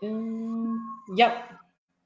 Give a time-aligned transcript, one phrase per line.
[0.00, 0.74] Ehm,
[1.14, 1.58] ja,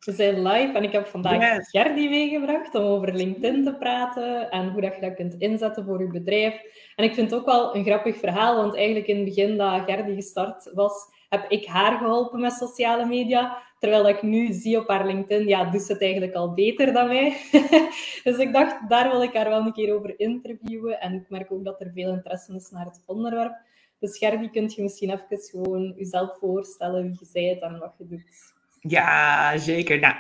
[0.04, 1.71] we zijn live en ik heb vandaag yes.
[1.71, 6.00] Gerdy meegebracht om over LinkedIn te praten en hoe dat je dat kunt inzetten voor
[6.00, 6.54] je bedrijf.
[6.96, 9.82] En ik vind het ook wel een grappig verhaal, want eigenlijk in het begin dat
[9.87, 10.92] Gerdy gestart was,
[11.29, 13.62] heb ik haar geholpen met sociale media.
[13.79, 17.09] Terwijl ik nu zie op haar LinkedIn, ja, doet ze het eigenlijk al beter dan
[17.09, 17.37] mij.
[18.25, 21.01] dus ik dacht, daar wil ik haar wel een keer over interviewen.
[21.01, 23.69] En ik merk ook dat er veel interesse is naar het onderwerp.
[24.01, 28.06] Dus Gerdy, kunt je misschien even gewoon jezelf voorstellen, wie je bent en wat je
[28.06, 28.52] doet?
[28.80, 29.98] Ja, zeker.
[29.98, 30.15] Nou,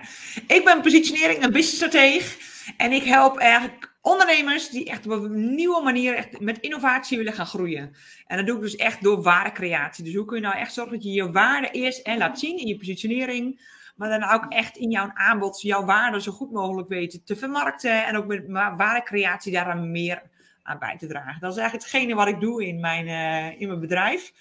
[0.46, 2.38] ik ben positionering en businessstratege.
[2.76, 7.32] En ik help eigenlijk ondernemers die echt op een nieuwe manier echt met innovatie willen
[7.32, 7.96] gaan groeien.
[8.26, 10.04] En dat doe ik dus echt door waardecreatie.
[10.04, 12.58] Dus hoe kun je nou echt zorgen dat je je waarde eerst en laat zien
[12.58, 13.78] in je positionering.
[13.96, 18.06] Maar dan ook echt in jouw aanbod jouw waarde zo goed mogelijk weten te vermarkten.
[18.06, 20.29] En ook met waardecreatie daar meer
[20.70, 21.40] aan bij te dragen.
[21.40, 24.32] Dat is eigenlijk hetgene wat ik doe in mijn, uh, in mijn bedrijf.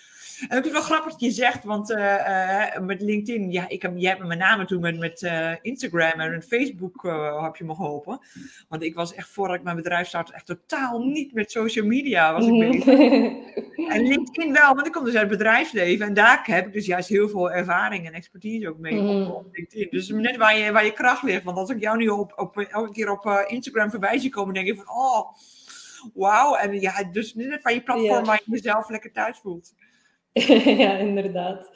[0.47, 3.93] En het is wel grappig dat je zegt, want uh, met LinkedIn, ja, ik heb,
[3.95, 7.01] jij hebt me met name toen met, met Instagram en met Facebook
[7.41, 8.19] heb je me geholpen.
[8.67, 12.33] Want ik was echt, voordat ik mijn bedrijf startte, echt totaal niet met social media
[12.33, 12.85] was ik bezig.
[13.93, 16.85] en LinkedIn wel, want ik kom dus uit het bedrijfsleven en daar heb ik dus
[16.85, 19.87] juist heel veel ervaring en expertise ook mee op, op, LinkedIn.
[19.91, 22.57] Dus net waar je, waar je kracht ligt, want als ik jou nu op, op,
[22.57, 25.35] elke keer op Instagram voorbij zie komen, denk ik van, oh
[26.13, 26.55] wauw.
[26.55, 29.73] En ja, dus net van je platform waar je jezelf lekker thuis voelt.
[30.83, 31.71] ja, inderdaad.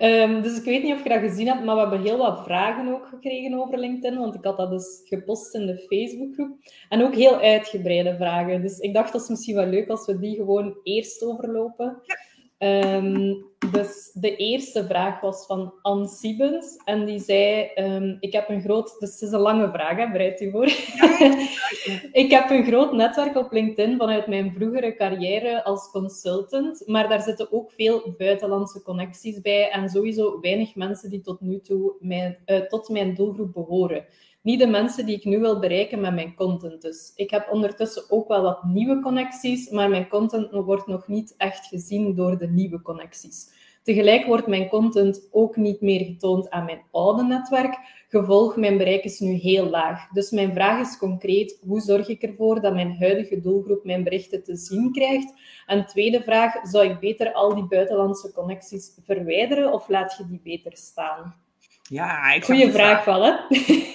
[0.00, 2.44] Um, dus ik weet niet of je dat gezien hebt, maar we hebben heel wat
[2.44, 6.58] vragen ook gekregen over LinkedIn, want ik had dat dus gepost in de Facebookgroep.
[6.88, 8.62] En ook heel uitgebreide vragen.
[8.62, 12.00] Dus ik dacht dat is misschien wel leuk als we die gewoon eerst overlopen.
[12.02, 12.16] Ja.
[12.58, 16.76] Um, dus de eerste vraag was van Anne Siebens.
[16.84, 18.96] En die zei: um, Ik heb een groot.
[18.98, 20.64] Dus het is een lange vraag, hè, bereid u voor.
[22.22, 26.82] ik heb een groot netwerk op LinkedIn vanuit mijn vroegere carrière als consultant.
[26.86, 29.70] Maar daar zitten ook veel buitenlandse connecties bij.
[29.70, 34.06] En sowieso weinig mensen die tot nu toe mijn, uh, tot mijn doelgroep behoren
[34.48, 36.82] niet de mensen die ik nu wil bereiken met mijn content.
[36.82, 41.34] Dus ik heb ondertussen ook wel wat nieuwe connecties, maar mijn content wordt nog niet
[41.36, 43.50] echt gezien door de nieuwe connecties.
[43.82, 47.78] Tegelijk wordt mijn content ook niet meer getoond aan mijn oude netwerk.
[48.08, 50.08] Gevolg, mijn bereik is nu heel laag.
[50.08, 54.42] Dus mijn vraag is concreet, hoe zorg ik ervoor dat mijn huidige doelgroep mijn berichten
[54.42, 55.32] te zien krijgt?
[55.66, 60.40] En tweede vraag, zou ik beter al die buitenlandse connecties verwijderen of laat je die
[60.42, 61.46] beter staan?
[61.88, 63.30] Ja, ik Goeie vraag wel, hè?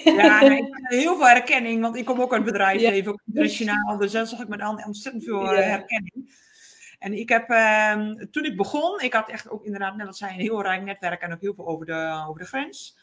[0.04, 3.96] Ja, ik heb heel veel herkenning, want ik kom ook uit het bedrijfsleven, ook internationaal,
[3.98, 6.42] dus daar zag ik met ontzettend veel eh, herkenning.
[6.98, 10.28] En ik heb, uh, toen ik begon, ik had echt ook inderdaad, net als zij,
[10.28, 12.96] een heel rijk netwerk en ook heel veel over de, over de grens.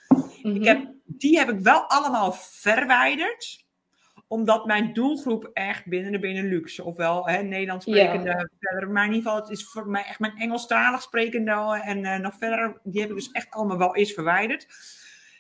[0.44, 0.64] ik mhm.
[0.64, 3.66] heb, die heb ik wel allemaal verwijderd
[4.32, 9.32] omdat mijn doelgroep echt binnen de Benelux, ofwel hè, Nederlands sprekende, verder, maar in ieder
[9.32, 13.10] geval, het is voor mij echt mijn Engelstalig sprekende en uh, nog verder, die heb
[13.10, 14.68] ik dus echt allemaal wel eens verwijderd.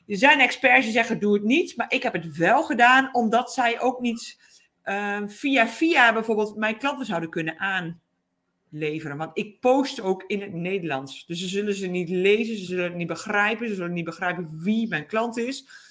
[0.07, 3.53] Er zijn experts die zeggen, doe het niet, maar ik heb het wel gedaan, omdat
[3.53, 4.40] zij ook niet
[4.85, 9.18] uh, via via bijvoorbeeld mijn klanten zouden kunnen aanleveren.
[9.18, 11.25] Want ik post ook in het Nederlands.
[11.25, 14.59] Dus ze zullen ze niet lezen, ze zullen het niet begrijpen, ze zullen niet begrijpen
[14.59, 15.90] wie mijn klant is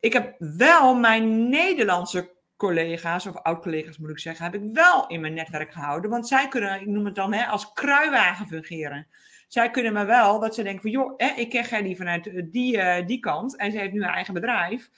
[0.00, 5.20] ik heb wel mijn Nederlandse collega's, of oud-collega's moet ik zeggen, heb ik wel in
[5.20, 6.10] mijn netwerk gehouden.
[6.10, 9.06] Want zij kunnen, ik noem het dan, hè, als kruiwagen fungeren.
[9.48, 12.76] Zij kunnen me wel, dat ze denken van, joh, hè, ik ken die vanuit die,
[12.76, 13.56] uh, die kant.
[13.56, 14.90] En ze heeft nu een eigen bedrijf.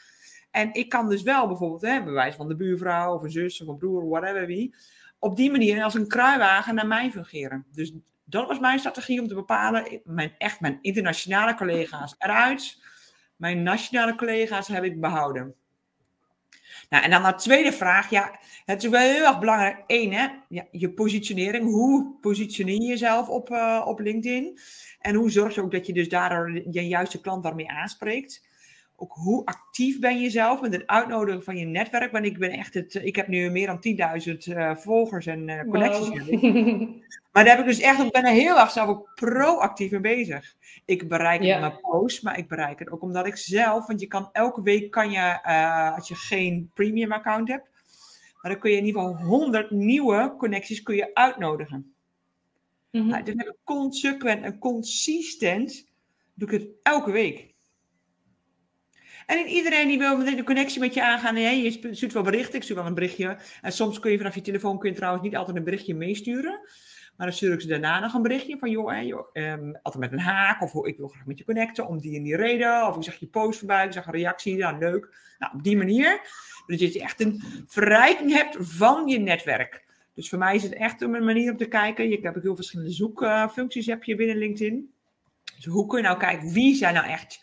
[0.51, 3.69] En ik kan dus wel bijvoorbeeld, hè, bewijs van de buurvrouw, of een zus, of
[3.69, 4.75] een broer, whatever wie.
[5.19, 7.67] Op die manier als een kruiwagen naar mij fungeren.
[7.73, 7.93] Dus
[8.25, 12.79] dat was mijn strategie om te bepalen, mijn, echt mijn internationale collega's eruit
[13.41, 15.55] mijn nationale collega's heb ik behouden.
[16.89, 18.11] Nou, en dan naar de tweede vraag.
[18.11, 19.85] Ja, het is wel heel erg belangrijk.
[19.87, 21.65] Eén, hè, ja, je positionering.
[21.65, 24.59] Hoe positioneer je jezelf op, uh, op LinkedIn?
[25.01, 28.49] En hoe zorg je ook dat je dus daar je juiste klant daarmee aanspreekt?
[28.97, 32.13] Ook hoe actief ben je zelf met het uitnodigen van je netwerk?
[32.13, 35.61] Want ik ben echt het, ik heb nu meer dan 10.000 uh, volgers en uh,
[35.61, 36.09] connecties.
[36.09, 37.03] Wow.
[37.33, 40.01] Maar daar heb ik dus echt, ik ben er heel erg zelf ook proactief mee
[40.01, 40.55] bezig.
[40.85, 44.07] Ik bereik het met post, maar ik bereik het ook omdat ik zelf, want je
[44.07, 47.69] kan elke week kan je, uh, als je geen premium account hebt,
[48.41, 51.95] maar dan kun je in ieder geval 100 nieuwe connecties kun je uitnodigen.
[52.91, 53.11] Mm -hmm.
[53.11, 55.87] nou, dus heb ik consequent en consistent,
[56.35, 57.55] doe ik het elke week.
[59.27, 61.35] En iedereen die wil een connectie met je aangaan.
[61.35, 62.55] Nee, je stuurt wel berichten.
[62.55, 63.39] Ik stuur wel een berichtje.
[63.61, 66.61] En soms kun je vanaf je telefoon kun je trouwens niet altijd een berichtje meesturen.
[67.21, 70.13] Maar dan stuur ik ze daarna nog een berichtje van, joh, hè, um, altijd met
[70.13, 70.63] een haak.
[70.63, 72.87] Of ik wil graag met je connecten om die en die reden.
[72.87, 75.17] Of ik zag je post voorbij, ik zag een reactie, ja, leuk.
[75.39, 76.21] Nou, op die manier.
[76.67, 79.85] Dat je echt een verrijking hebt van je netwerk.
[80.15, 82.09] Dus voor mij is het echt een manier om te kijken.
[82.09, 84.93] Je hebt ook heel verschillende zoekfuncties heb je binnen LinkedIn.
[85.57, 87.41] Dus hoe kun je nou kijken, wie zijn nou echt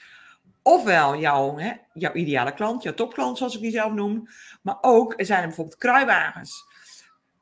[0.62, 4.28] ofwel jouw, hè, jouw ideale klant, jouw topklant zoals ik die zelf noem,
[4.62, 6.67] maar ook er zijn er bijvoorbeeld kruiwagens.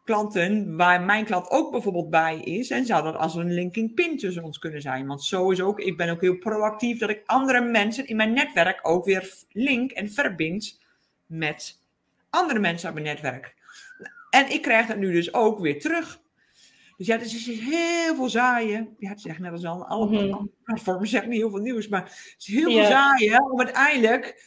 [0.05, 4.17] Klanten waar mijn klant ook bijvoorbeeld bij is en zou dat als een linking pin
[4.17, 5.07] tussen ons kunnen zijn.
[5.07, 8.33] Want zo is ook, ik ben ook heel proactief dat ik andere mensen in mijn
[8.33, 10.79] netwerk ook weer link en verbind
[11.25, 11.79] met
[12.29, 13.55] andere mensen uit mijn netwerk.
[14.29, 16.19] En ik krijg dat nu dus ook weer terug.
[16.97, 18.95] Dus ja, het is heel veel zaaien.
[18.99, 21.87] Ja, het is echt net als al alle mm platforms zeggen niet heel veel nieuws,
[21.87, 24.43] maar het is heel veel zaaien om uiteindelijk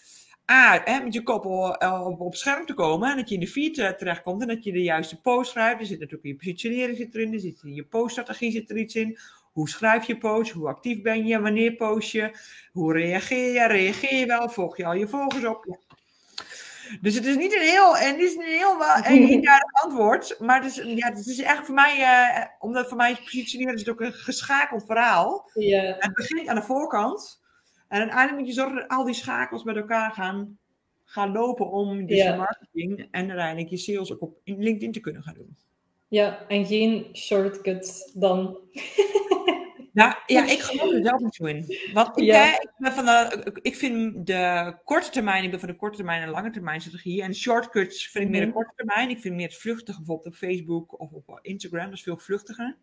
[0.50, 3.46] A, hè, met je kop op, op, scherm te komen en dat je in de
[3.46, 5.80] feed uh, terechtkomt en dat je de juiste post schrijft.
[5.80, 8.76] Er zit natuurlijk in je positionering zit erin, er zit in je poststrategie zit er
[8.76, 9.18] iets in.
[9.52, 10.50] Hoe schrijf je post?
[10.50, 11.40] Hoe actief ben je?
[11.40, 12.30] Wanneer post je?
[12.72, 13.66] Hoe reageer je?
[13.66, 14.48] Reageer je wel?
[14.48, 15.76] Volg je al je volgers op?
[17.00, 20.36] Dus het is niet een heel, en het is een heel eenduidig antwoord.
[20.38, 23.80] Maar het is, ja, het is echt voor mij, uh, omdat voor mij positioneren is
[23.80, 25.50] het ook een geschakeld verhaal.
[25.54, 25.96] Ja.
[25.98, 27.40] Het begint aan de voorkant.
[27.88, 30.58] En uiteindelijk moet je zorgen dat al die schakels met elkaar gaan,
[31.04, 35.22] gaan lopen om dus je marketing en uiteindelijk je sales ook op LinkedIn te kunnen
[35.22, 35.56] gaan doen.
[36.08, 38.58] Ja, en geen shortcuts dan.
[39.98, 41.76] Nou ja, ik geloof er zelf niet zo in.
[41.92, 42.60] Want ik, ja.
[42.60, 46.22] ik, ben van de, ik vind de korte termijn, ik ben van de korte termijn
[46.22, 47.22] en lange termijn strategie.
[47.22, 48.56] En shortcuts vind ik meer de mhm.
[48.56, 49.10] korte termijn.
[49.10, 51.84] Ik vind meer het vluchtige, bijvoorbeeld op Facebook of op Instagram.
[51.84, 52.76] Dat is veel vluchtiger.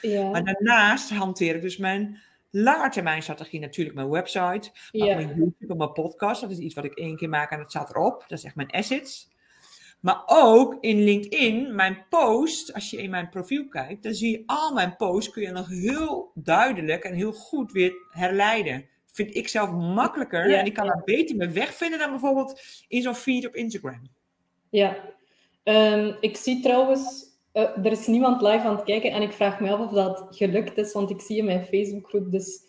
[0.00, 0.30] Ja.
[0.30, 2.18] Maar daarnaast hanteer ik dus mijn
[2.52, 4.70] lange termijn strategie natuurlijk mijn website.
[4.90, 5.14] Ja.
[5.14, 6.40] Mijn YouTube, mijn podcast.
[6.40, 8.24] Dat is iets wat ik één keer maak en het staat erop.
[8.28, 9.30] Dat is echt mijn assets.
[10.00, 14.42] Maar ook in LinkedIn, mijn post, als je in mijn profiel kijkt, dan zie je
[14.46, 18.88] al mijn posts, kun je nog heel duidelijk en heel goed weer herleiden.
[19.12, 23.02] Vind ik zelf makkelijker en ik kan daar beter mijn weg vinden dan bijvoorbeeld in
[23.02, 24.02] zo'n feed op Instagram.
[24.70, 24.96] Ja,
[25.64, 29.60] um, ik zie trouwens, uh, er is niemand live aan het kijken en ik vraag
[29.60, 32.60] me af of dat gelukt is, want ik zie in mijn Facebookgroep dus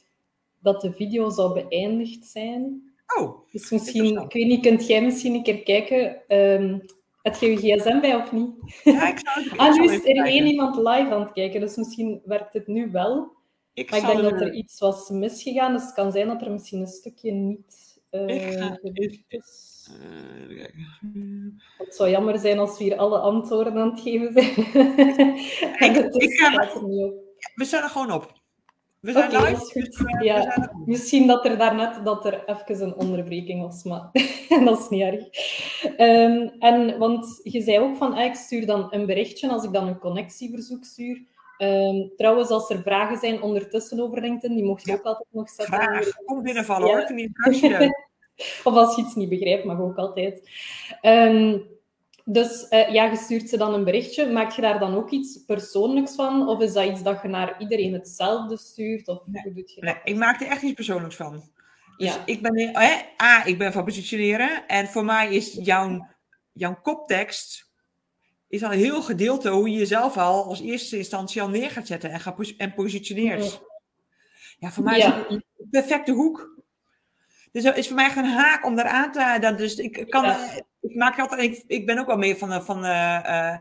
[0.60, 2.92] dat de video zou beëindigd zijn.
[3.18, 6.22] Oh, dus misschien, ik weet niet, kunt jij misschien een keer kijken?
[6.38, 6.86] Um,
[7.22, 8.52] heb je gsm bij of niet?
[8.84, 11.76] Ja, ik zou het Ah, nu is er één iemand live aan het kijken, dus
[11.76, 13.32] misschien werkt het nu wel.
[13.74, 16.52] Ik maar ik denk dat er iets was misgegaan, dus het kan zijn dat er
[16.52, 18.56] misschien een stukje niet uh, is.
[18.56, 19.42] Uh,
[21.78, 24.50] het zou jammer zijn als we hier alle antwoorden aan het geven zijn.
[25.90, 27.14] ik, het ik niet op.
[27.56, 28.42] We staan er gewoon op.
[29.00, 29.80] We zijn okay, live.
[29.80, 34.10] Dus, uh, ja, misschien dat er daarnet dat er even een onderbreking was, maar
[34.66, 35.24] dat is niet erg.
[35.98, 39.74] Um, en, want je zei ook van, ah, ik stuur dan een berichtje als ik
[39.74, 41.22] dan een connectieverzoek stuur.
[41.58, 45.50] Um, trouwens, als er vragen zijn ondertussen over LinkedIn, die mocht je ook altijd nog
[45.50, 45.76] zetten.
[45.76, 46.94] Vraag, kom binnenvallen ja.
[46.94, 47.06] hoor,
[48.64, 50.50] Of als je iets niet begrijpt, mag ook altijd.
[51.02, 51.72] Um,
[52.26, 54.32] dus uh, ja, je stuurt ze dan een berichtje.
[54.32, 56.48] Maak je daar dan ook iets persoonlijks van?
[56.48, 59.08] Of is dat iets dat je naar iedereen hetzelfde stuurt?
[59.08, 61.52] Of nee, hoe doe je nee, ik maak er echt iets persoonlijks van.
[61.98, 62.24] Dus ja.
[62.26, 64.68] ik ben, eh, A, ik ben van positioneren.
[64.68, 66.08] En voor mij is jouw,
[66.52, 67.72] jouw koptekst
[68.48, 71.88] is al een heel gedeelte hoe je jezelf al als eerste instantie al neer gaat
[71.88, 73.62] zetten en, gaat en positioneert.
[74.60, 76.53] Ja, voor mij is het een perfecte hoek.
[77.54, 79.38] Dus dat is voor mij echt een haak om daar aan te...
[79.40, 80.24] Dat, dus ik kan...
[80.24, 83.58] Ja ik maak altijd, ik, ik ben ook wel meer van, van uh, uh,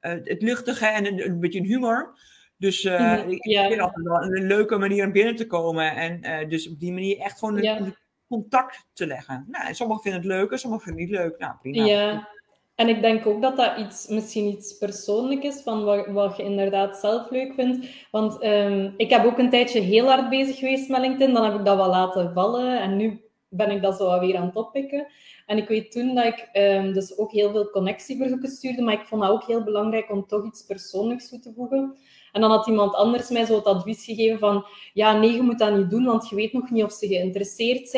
[0.00, 2.18] het luchtige en een, een beetje humor.
[2.56, 5.96] Dus mm, ik vind altijd wel een leuke manier om binnen te komen.
[5.96, 7.96] En dus op die manier echt gewoon een,
[8.28, 9.46] contact te leggen.
[9.48, 11.38] Nou, sommigen vinden het leuk en sommigen vinden het niet leuk.
[11.38, 11.84] Nou, prima.
[11.84, 12.28] Ja.
[12.74, 16.42] En ik denk ook dat dat iets, misschien iets persoonlijk is, van wat, wat je
[16.42, 17.86] inderdaad zelf leuk vindt.
[18.10, 21.54] Want um, ik heb ook een tijdje heel hard bezig geweest met LinkedIn, dan heb
[21.54, 25.06] ik dat wel laten vallen en nu ben ik dat zo weer aan het oppikken.
[25.46, 29.06] En ik weet toen dat ik um, dus ook heel veel connectieverzoeken stuurde, maar ik
[29.06, 31.96] vond dat ook heel belangrijk om toch iets persoonlijks toe te voegen.
[32.32, 35.58] En dan had iemand anders mij zo het advies gegeven van, ja, nee, je moet
[35.58, 37.88] dat niet doen, want je weet nog niet of ze geïnteresseerd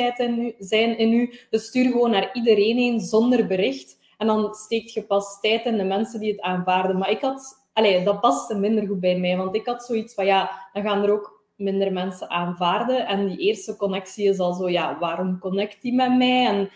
[0.58, 1.32] zijn in u.
[1.50, 3.98] Dus stuur gewoon naar iedereen een zonder bericht.
[4.16, 6.98] En dan steekt je pas tijd in de mensen die het aanvaarden.
[6.98, 10.26] Maar ik had, allee, dat paste minder goed bij mij, want ik had zoiets van,
[10.26, 13.06] ja, dan gaan er ook minder mensen aanvaarden.
[13.06, 16.46] En die eerste connectie is al zo, ja, waarom connect die met mij?
[16.46, 16.70] En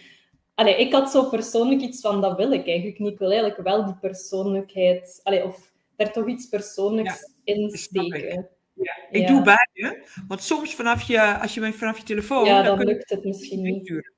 [0.54, 3.12] allee, ik had zo persoonlijk iets van, dat wil ik eigenlijk niet.
[3.12, 8.48] Ik wil eigenlijk wel die persoonlijkheid, allee, of er toch iets persoonlijks in steken.
[8.74, 10.06] Ja, ik doe beide.
[10.28, 12.44] Want soms vanaf je, als je vanaf je telefoon...
[12.44, 14.10] Ja, dan, dan lukt het misschien niet.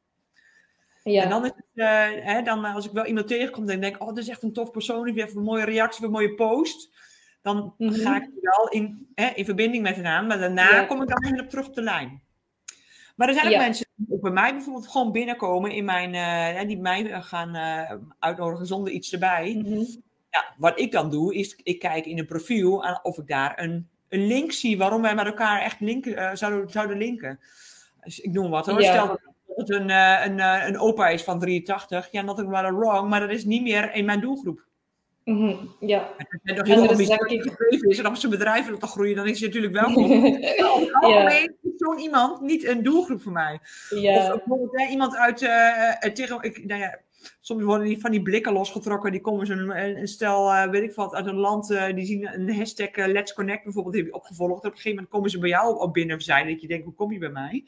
[1.03, 1.23] Ja.
[1.23, 4.09] En dan is het, uh, hè, dan, als ik wel iemand tegenkom en denk, oh,
[4.09, 6.91] dit is echt een tof persoon, die heeft een mooie reactie, een mooie post.
[7.43, 7.99] Dan mm -hmm.
[7.99, 10.85] ga ik wel in, hè, in verbinding met hen aan, maar daarna ja.
[10.85, 12.23] kom ik dan weer op terug op de lijn.
[13.17, 16.79] Maar er zijn ook mensen die bij mij bijvoorbeeld gewoon binnenkomen in mijn, uh, die
[16.79, 19.55] mij gaan uh, uitnodigen zonder iets erbij.
[19.55, 20.03] Mm -hmm.
[20.31, 23.91] ja, wat ik dan doe, is ik kijk in een profiel of ik daar een
[24.13, 27.41] een link zie waarom wij met elkaar echt linken, zouden, zouden linken.
[28.05, 28.83] Dus ik noem wat hoor.
[28.83, 29.21] Stel
[29.57, 33.31] dat het een, een, een opa is van 83, ja, nothing wel wrong, maar dat
[33.31, 34.65] is niet meer in mijn doelgroep.
[35.25, 36.11] Mm Ja.
[36.43, 36.99] En nog heel ik...
[37.81, 40.11] is en als bedrijf wil groeien, dan is hij natuurlijk welkom.
[41.11, 41.29] ja.
[41.29, 43.61] is zo'n iemand niet een doelgroep voor mij.
[43.91, 44.33] Ja.
[44.33, 46.99] Of bijvoorbeeld iemand uit, uh, tegen, ik, nou ja,
[47.41, 50.95] soms worden die van die blikken losgetrokken, die komen zo'n een stel, uh, weet ik
[50.95, 54.59] wat, uit een land, uh, die zien een hashtag Let's Connect bijvoorbeeld, heb je opgevolgd.
[54.59, 56.95] Op een gegeven moment komen ze bij jou op binnen zijn, dat je denkt, hoe
[56.95, 57.65] kom je bij mij?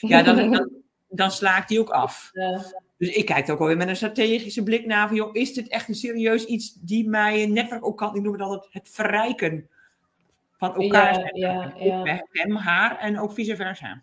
[0.00, 0.70] Ja, dan, dan,
[1.08, 2.30] dan slaakt die ook af.
[2.32, 2.62] Ja.
[2.98, 5.88] Dus ik kijk ook alweer met een strategische blik naar van, joh, is dit echt
[5.88, 9.68] een serieus iets die mijn netwerk ook kan, ik noem het altijd het verrijken
[10.58, 11.36] van elkaar.
[11.36, 12.24] Ja, ja, ja.
[12.30, 14.02] Hem, haar en ook vice versa.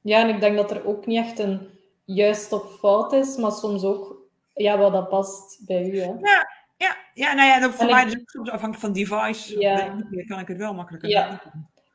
[0.00, 1.68] Ja, en ik denk dat er ook niet echt een
[2.04, 4.16] juist of fout is, maar soms ook
[4.54, 6.00] ja, wat dat past bij u.
[6.00, 6.12] Hè?
[6.20, 9.60] Ja, ja, ja, nou ja, voor mij is het soms afhankelijk van device.
[9.60, 9.96] Ja.
[10.26, 11.42] kan ik het wel makkelijker ja.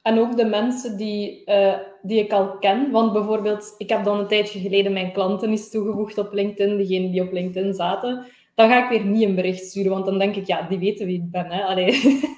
[0.04, 2.92] En ook de mensen die, uh, die ik al ken.
[2.92, 7.12] Want bijvoorbeeld, ik heb dan een tijdje geleden mijn klanten eens toegevoegd op LinkedIn, degenen
[7.12, 8.26] die op LinkedIn zaten.
[8.56, 11.06] Dan ga ik weer niet een bericht sturen, want dan denk ik, ja, die weten
[11.06, 11.52] wie ik ben.
[11.52, 11.64] Hè?
[11.64, 11.92] Allee.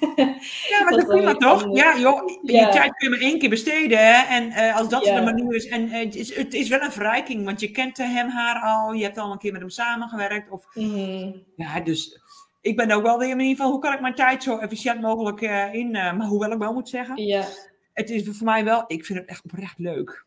[0.68, 1.76] Ja, maar dat, is prima toch?
[1.76, 3.98] Ja, joh, je tijd kun je maar één keer besteden.
[3.98, 4.34] Hè?
[4.34, 5.68] En uh, als dat de manier is.
[5.68, 8.92] En uh, het, is, het is wel een verrijking, want je kent hem, haar al.
[8.92, 10.50] Je hebt al een keer met hem samengewerkt.
[10.50, 11.42] Of, mm.
[11.56, 12.20] Ja, dus
[12.66, 15.00] ik ben ook wel weer in ieder geval, hoe kan ik mijn tijd zo efficiënt
[15.00, 17.44] mogelijk uh, in, uh, maar hoewel ik wel moet zeggen, ja.
[17.92, 20.24] het is voor mij wel, ik vind het echt oprecht leuk.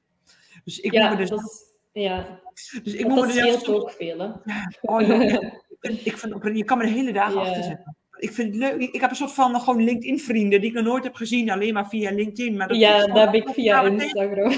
[0.64, 2.40] Dus ik ja, moet dus, dat is, ja.
[2.84, 4.28] dus ik moet me dus ook veel, hè?
[4.54, 5.02] Ja, oh,
[6.04, 7.40] ik vind, je kan me de hele dag ja.
[7.40, 7.98] achter zetten.
[8.18, 8.82] Ik vind het leuk.
[8.94, 11.88] Ik, heb een soort van gewoon LinkedIn-vrienden die ik nog nooit heb gezien, alleen maar
[11.88, 12.58] via LinkedIn.
[12.58, 14.52] Maar dat ja, dat heb ik via Instagram.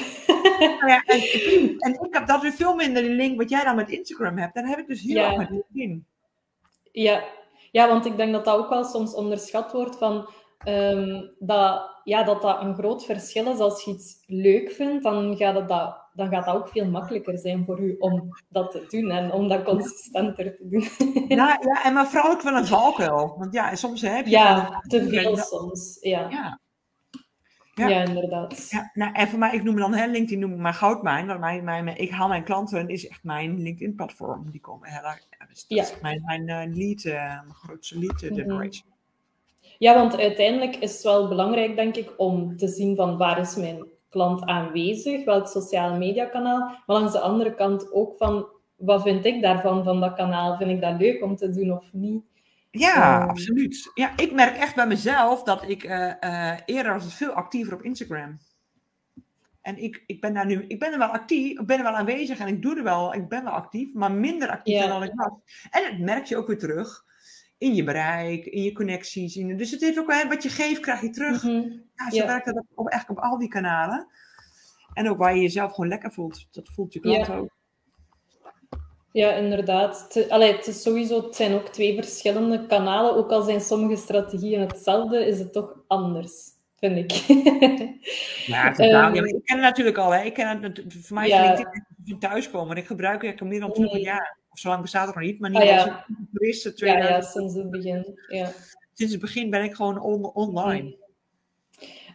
[0.88, 1.20] ja, en,
[1.86, 4.56] en, ik heb dat weer veel minder die link wat jij dan met Instagram hebt.
[4.56, 6.06] Dan heb ik dus heel erg met LinkedIn.
[6.92, 7.24] Ja,
[7.72, 10.30] ja, want ik denk dat dat ook wel soms onderschat wordt van
[10.68, 13.60] um, dat, ja, dat dat een groot verschil is.
[13.60, 17.38] Als je iets leuk vindt, dan gaat, het dat, dan gaat dat ook veel makkelijker
[17.38, 20.84] zijn voor u om dat te doen en om dat consistenter te doen.
[21.38, 23.36] Ja, ja en maar vooral ook van een valkuil.
[23.38, 24.32] Want ja, soms heb je...
[24.32, 25.98] Ja, te veel soms.
[26.02, 26.30] Ja.
[26.30, 26.60] ja.
[27.74, 27.88] Ja.
[27.88, 28.70] ja, inderdaad.
[28.70, 31.28] Ja, nou, en voor mij, ik noem dan hè, LinkedIn noem ik maar goudmijn.
[31.28, 34.52] Want mijn, mijn, ik haal mijn klanten, is echt mijn LinkedIn-platform.
[34.52, 35.26] Die komen heel erg.
[35.52, 35.84] Ja, dus dat ja.
[35.84, 38.90] is mijn, mijn uh, lead, uh, mijn grootste lead uh, generation.
[39.78, 43.56] Ja, want uiteindelijk is het wel belangrijk, denk ik, om te zien van waar is
[43.56, 46.60] mijn klant aanwezig, welk sociale media kanaal.
[46.60, 50.58] Maar langs de andere kant ook van wat vind ik daarvan, van dat kanaal?
[50.58, 52.24] Vind ik dat leuk om te doen of niet?
[52.72, 53.92] Ja, ehm, absoluut.
[53.94, 57.82] Ja, ik merk echt bij mezelf dat ik uh, uh, eerder was veel actiever op
[57.82, 58.40] Instagram.
[59.62, 61.94] En ik, ik ben daar nu, ik ben er wel actief, ik ben er wel
[61.94, 65.12] aanwezig en ik doe er wel, ik ben wel actief, maar minder actief dan ik
[65.14, 65.32] was.
[65.70, 67.04] En dat merk je ook weer terug
[67.58, 69.36] in je bereik, in je connecties.
[69.36, 71.44] In, dus het heeft ook wel, wat je geeft, krijg je terug.
[71.44, 71.84] Mm -hmm.
[71.96, 74.08] Ja, zo werkt dat op, echt op al die kanalen.
[74.94, 76.48] En ook waar je jezelf gewoon lekker voelt.
[76.52, 77.50] Dat voelt je klant ook.
[79.12, 80.26] Ja, inderdaad.
[80.30, 83.16] Allee, het, is sowieso, het zijn ook twee verschillende kanalen.
[83.16, 86.50] Ook al zijn sommige strategieën hetzelfde, is het toch anders,
[86.82, 87.12] vind ik.
[88.54, 89.18] ja, totaal.
[89.18, 90.12] Um, ik ken het natuurlijk al.
[90.12, 90.24] Hè.
[90.24, 91.54] Ik ken het, voor mij is ja.
[91.54, 92.78] LinkedIn thuiskomen.
[92.78, 94.38] Ik gebruik het meer dan 20 jaar.
[94.52, 95.84] Of zo lang bestaat het nog niet, maar niet ah, ja.
[95.84, 95.92] als
[96.34, 96.74] toeristen.
[96.76, 98.20] Ja, ja, sinds het begin.
[98.28, 98.52] Ja.
[98.94, 100.82] Sinds het begin ben ik gewoon on online.
[100.82, 100.96] Mm.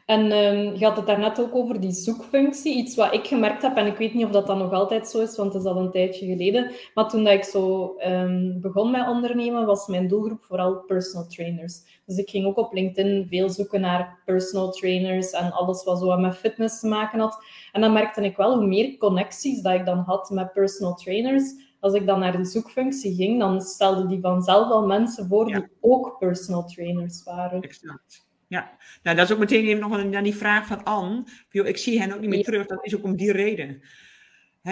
[0.07, 2.77] En um, je had het daarnet ook over die zoekfunctie.
[2.77, 5.21] Iets wat ik gemerkt heb, en ik weet niet of dat dan nog altijd zo
[5.21, 6.71] is, want het is al een tijdje geleden.
[6.95, 12.03] Maar toen dat ik zo um, begon met ondernemen, was mijn doelgroep vooral personal trainers.
[12.05, 16.17] Dus ik ging ook op LinkedIn veel zoeken naar personal trainers en alles wat zo
[16.17, 17.39] met fitness te maken had.
[17.73, 21.45] En dan merkte ik wel hoe meer connecties dat ik dan had met personal trainers.
[21.81, 25.69] Als ik dan naar die zoekfunctie ging, dan stelde die vanzelf al mensen voor die
[25.81, 27.61] ook personal trainers waren.
[27.63, 28.26] Exact.
[28.49, 31.25] Ja, nou, dat is ook meteen even nog naar die vraag van Anne.
[31.51, 32.67] ik zie hen ook niet meer terug.
[32.67, 33.83] Dat is ook om die reden.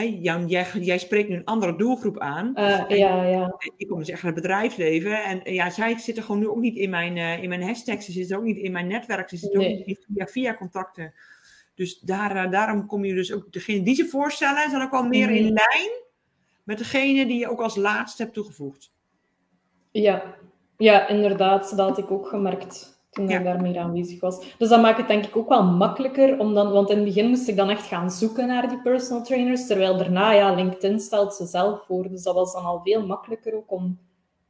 [0.03, 2.53] Jan, jij, jij, spreekt nu een andere doelgroep aan.
[2.55, 3.55] Uh, ja, ja.
[3.77, 5.25] Ik kom dus echt uit het bedrijfsleven.
[5.25, 8.05] En ja, zij zitten gewoon nu ook niet in mijn, uh, in mijn hashtags.
[8.05, 9.29] Ze zitten ook niet in mijn netwerk.
[9.29, 11.15] Ze zitten ook niet via, via contacten.
[11.75, 13.53] Dus daar, uh, daarom kom je dus ook...
[13.53, 15.55] Degene die ze voorstellen, zijn ook wel meer in mhm.
[15.55, 15.91] lijn
[16.63, 18.93] met degene die je ook als laatste hebt toegevoegd.
[19.91, 20.35] Ja,
[20.77, 21.77] ja inderdaad.
[21.77, 23.39] Dat had ik ook gemerkt toen ja.
[23.39, 24.55] ik daar meer aanwezig was.
[24.59, 27.29] Dus dat maakt het denk ik ook wel makkelijker, om dan, want in het begin
[27.29, 31.35] moest ik dan echt gaan zoeken naar die personal trainers, terwijl daarna, ja, LinkedIn stelt
[31.35, 32.09] ze zelf voor.
[32.09, 33.99] Dus dat was dan al veel makkelijker ook om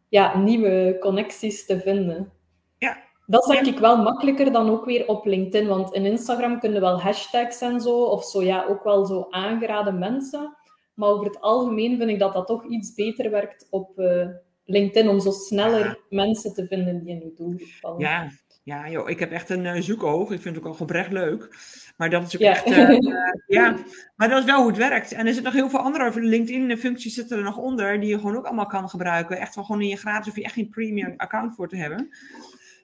[0.08, 2.32] ja, nieuwe connecties te vinden.
[2.78, 2.96] Ja.
[3.26, 6.80] Dat is denk ik wel makkelijker dan ook weer op LinkedIn, want in Instagram kunnen
[6.80, 10.56] wel hashtags en zo, of zo, ja, ook wel zo aangeraden mensen.
[10.94, 14.26] Maar over het algemeen vind ik dat dat toch iets beter werkt op uh,
[14.64, 18.00] LinkedIn, om zo sneller mensen te vinden die in je doelgroep vallen.
[18.00, 18.30] Ja,
[18.64, 20.30] Ja, joh, ik heb echt een uh, zoekoog.
[20.30, 21.48] Ik vind het ook al oprecht leuk.
[21.96, 22.66] Maar dat is ook echt.
[22.66, 22.98] Uh,
[23.46, 23.76] ja,
[24.16, 25.12] maar dat is wel hoe het werkt.
[25.12, 28.00] En er zitten nog heel veel andere LinkedIn-functies zitten er nog onder.
[28.00, 29.38] Die je gewoon ook allemaal kan gebruiken.
[29.38, 30.30] Echt wel gewoon in je gratis.
[30.30, 32.08] of je echt geen premium account voor te hebben.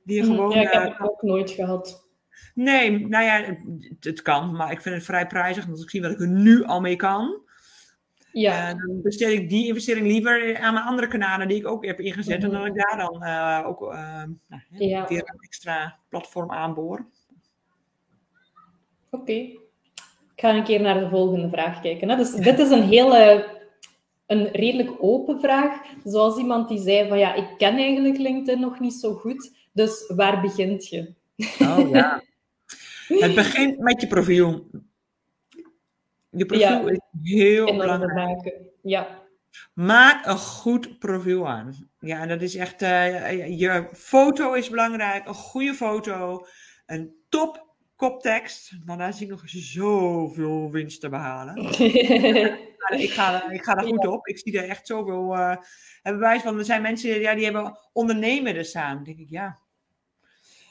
[0.05, 0.51] Die je Mm, gewoon.
[0.51, 2.09] Ja, ik heb het ook nooit gehad.
[2.55, 3.59] Nee, nou ja, het,
[4.01, 4.57] het kan.
[4.57, 5.65] Maar ik vind het vrij prijzig.
[5.67, 7.43] Omdat ik zie wat ik er nu al mee kan.
[8.33, 11.85] Ja, Uh, dan besteed ik die investering liever aan mijn andere kanalen die ik ook
[11.85, 12.37] heb ingezet.
[12.37, 12.47] Mhm.
[12.47, 15.07] En dan ik daar dan uh, ook uh, nou, Ja.
[15.09, 17.07] weer een extra platform aanboor.
[19.11, 19.33] oké.
[19.33, 22.09] Ik ga een keer naar de volgende vraag kijken.
[22.09, 22.17] Hè.
[22.17, 23.47] Dus dit is een hele,
[24.27, 25.81] een redelijk open vraag.
[26.05, 29.53] Zoals iemand die zei van ja, ik ken eigenlijk LinkedIn nog niet zo goed.
[29.73, 31.15] Dus waar begint je?
[31.61, 32.23] Oh ja.
[33.09, 34.67] het begint met je profiel.
[36.31, 36.91] Je profiel Ja.
[36.91, 38.13] is heel belangrijk.
[38.15, 38.53] maken.
[38.83, 39.19] Ja,
[39.75, 41.89] Maak een goed profiel aan.
[41.99, 42.83] Ja, en dat is echt.
[42.83, 45.27] eh, je foto is belangrijk.
[45.29, 46.47] Een goede foto.
[46.87, 48.73] Een top koptekst.
[48.85, 51.57] Nou, daar zie ik nog zoveel winst te behalen.
[52.91, 54.27] Ik ga, ik ga daar goed op.
[54.27, 55.35] Ik zie er echt zoveel.
[56.03, 58.95] en bewijs van, er zijn mensen ja, die hebben ondernemen er staan.
[58.95, 59.59] Dan denk ik, ja.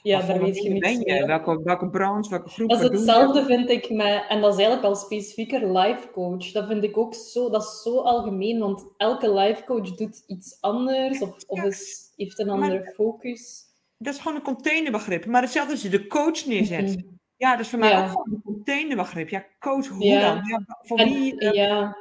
[0.02, 1.26] Ja daar weet je niets ben je?
[1.26, 2.70] Welke, welke branche, welke groep?
[2.70, 6.52] Dat is hetzelfde, vind ik, met, en dat is eigenlijk al specifieker, life coach.
[6.52, 10.58] Dat vind ik ook zo, dat is zo algemeen, want elke life coach doet iets
[10.62, 13.64] anders of, of is, heeft een Maar- andere focus.
[13.98, 15.26] Dat is gewoon een containerbegrip.
[15.26, 16.82] Maar hetzelfde als je de coach neerzet.
[16.96, 17.02] Mhm.
[17.38, 18.02] Ja, dat is voor mij Ja.
[18.04, 19.30] ook gewoon een containerbegrip.
[19.30, 20.34] Ja, coach, hoe Ja.
[20.34, 20.44] dan?
[20.48, 21.38] Ja, voor En, wie?
[21.40, 21.98] eh, ja.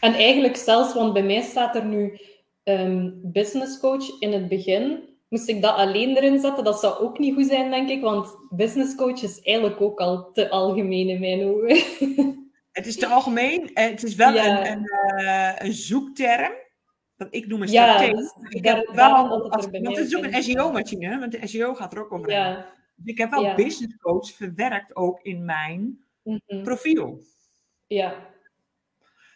[0.00, 2.18] en eigenlijk zelfs, want bij mij staat er nu
[2.62, 5.11] ehm, business coach in het begin.
[5.32, 8.00] Moest ik dat alleen erin zetten, dat zou ook niet goed zijn, denk ik.
[8.00, 11.76] Want business coach is eigenlijk ook al te algemeen in mijn ogen.
[12.72, 13.74] Het is te algemeen.
[13.74, 14.66] eh, Het is wel Ja.
[14.66, 14.86] een, een,
[15.18, 16.52] eh, een zoekterm.
[17.30, 18.16] Ik noem een Ja, strategie.
[18.16, 19.28] dus ik heb wel, als-
[19.70, 20.42] want het is ook een.
[20.42, 22.30] SEO-machine, hè, want de SEO gaat er ook over.
[22.30, 22.66] ja.
[22.96, 23.54] Dus ik heb wel Ja.
[23.54, 26.62] business coach verwerkt ook in mijn Mhm.
[26.62, 27.18] profiel.
[27.86, 28.30] ja.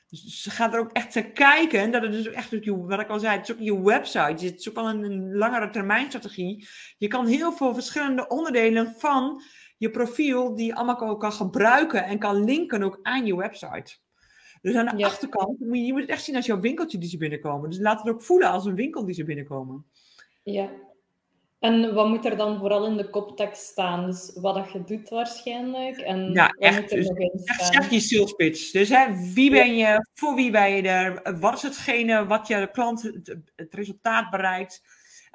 [0.09, 1.91] Dus ze gaat er ook echt naar kijken.
[1.91, 4.45] Dat het dus echt wat ik al zei, het is ook je website.
[4.45, 6.69] Het is ook al een, een langere termijn strategie.
[6.99, 9.43] Je kan heel veel verschillende onderdelen van
[9.77, 13.97] je profiel, die allemaal kan, gebruiken en kan linken ook aan je website.
[14.63, 15.07] Dus aan de Ja.
[15.07, 17.71] achterkant, moet je, je moet het echt zien als jouw winkeltje die ze binnenkomen.
[17.71, 19.87] Dus laat het ook voelen als een winkel die ze binnenkomen.
[20.43, 20.71] Ja.
[21.59, 24.07] En wat moet er dan vooral in de koptekst staan?
[24.07, 25.97] Dus wat dat je doet waarschijnlijk.
[25.97, 26.91] En Ja, echt.
[26.91, 27.09] Dus
[27.71, 28.71] Echt je sales pitch.
[28.71, 32.69] Dus hè, wie ben je, voor wie ben je er, wat is hetgene wat je
[32.73, 34.83] klant het, het resultaat bereikt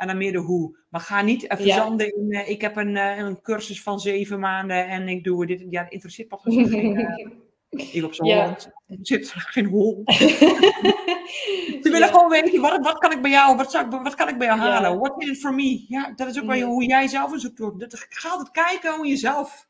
[0.01, 0.77] en dan meer de hoe.
[0.89, 4.39] Maar ga niet eh, verzanden in, eh, ik heb een, eh, een cursus van zeven
[4.39, 5.65] maanden en ik doe dit.
[5.69, 8.57] Ja, dat interesseert wat gezegd geen, ik op zo'n Ja.
[9.01, 10.01] Zit geen hol.
[10.05, 12.07] Ze willen Ja.
[12.07, 14.59] gewoon weten, wat, wat kan ik bij jou, wat, ik, wat kan ik bij jou
[14.59, 14.65] Ja.
[14.71, 14.99] halen?
[14.99, 15.85] What is it for me?
[15.87, 16.65] Ja, dat is ook wel Ja.
[16.65, 17.79] hoe jij zelf een zoektocht.
[17.79, 19.67] Dat- Ga altijd kijken hoe je zelf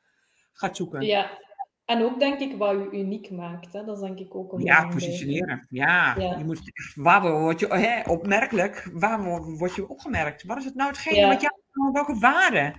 [0.53, 1.01] gaat zoeken.
[1.01, 1.39] Ja.
[1.85, 3.73] En ook denk ik wat je uniek maakt.
[3.73, 3.83] Hè?
[3.85, 5.67] Dat is denk ik ook een Ja, positioneren.
[5.69, 6.37] Ja, Ja.
[6.37, 6.59] je moet
[6.95, 10.43] waar word je hè, opmerkelijk, waar wo- word je opgemerkt?
[10.43, 11.27] Wat is het nou hetgene Ja.
[11.27, 11.53] wat jou,
[11.91, 12.73] welke waarde?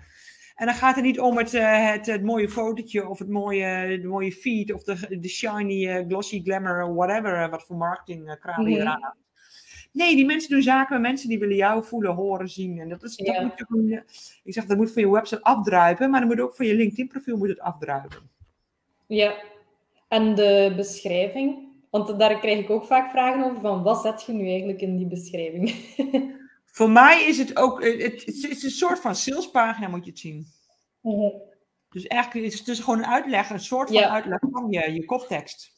[0.62, 3.98] En dan gaat het niet om het, eh, het, het mooie fotootje of het mooie,
[4.00, 8.36] de mooie feed of de, de shiny, eh, glossy, glamour, whatever, eh, wat voor marketing
[8.40, 8.80] kraan je Mhm.
[8.80, 9.16] eraan.
[9.92, 12.78] Nee, die mensen doen zaken met mensen die willen jou voelen, horen, zien.
[12.78, 14.02] En dat is, dat moet je
[14.44, 17.08] ik zeg, dat moet van je website afdruipen, maar dan moet ook van je LinkedIn
[17.08, 18.30] profiel moet het afdruipen.
[19.06, 19.34] Ja.
[20.08, 21.68] En de beschrijving.
[21.90, 24.96] Want daar krijg ik ook vaak vragen over van wat zet je nu eigenlijk in
[24.96, 25.70] die beschrijving?
[26.72, 30.10] Voor mij is het ook, eh, het, het is een soort van salespagina moet je
[30.10, 30.46] het zien.
[31.90, 34.08] Dus eigenlijk is het dus gewoon een uitleg, een soort van Ja.
[34.08, 35.70] uitleg van je, je koptekst.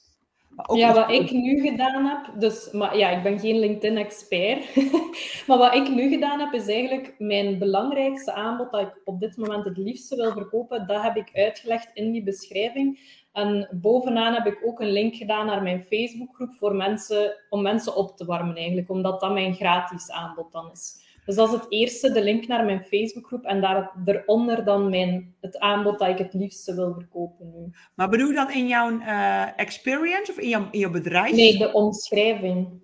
[0.75, 4.77] Ja, wat ik nu gedaan heb, dus, maar ja, ik ben geen LinkedIn-expert,
[5.47, 9.37] maar wat ik nu gedaan heb, is eigenlijk mijn belangrijkste aanbod dat ik op dit
[9.37, 12.99] moment het liefste wil verkopen, dat heb ik uitgelegd in die beschrijving.
[13.35, 17.97] En bovenaan heb ik ook een link gedaan naar mijn Facebookgroep voor mensen, om mensen
[17.97, 21.03] op te warmen eigenlijk, omdat dat mijn gratis aanbod dan is.
[21.25, 25.35] Dus dat is het eerste, de link naar mijn Facebookgroep en daar, daaronder dan mijn,
[25.41, 27.71] het aanbod dat ik het liefste wil verkopen nu.
[27.95, 31.35] Maar bedoel je dan in jouw eh, experience of in jouw, in jouw bedrijf?
[31.35, 32.83] Nee, de omschrijving.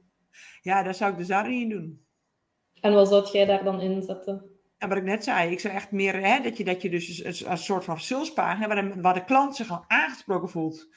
[0.63, 2.05] Ja, daar zou ik dus daarin doen.
[2.81, 4.50] En wat zou jij daar dan in zetten?
[4.81, 7.25] En wat ik net zei, ik zou echt meer hè, dat, je, dat je dus
[7.25, 10.89] een, een soort van salespagina, waar de, waar de klant zich al aangesproken voelt.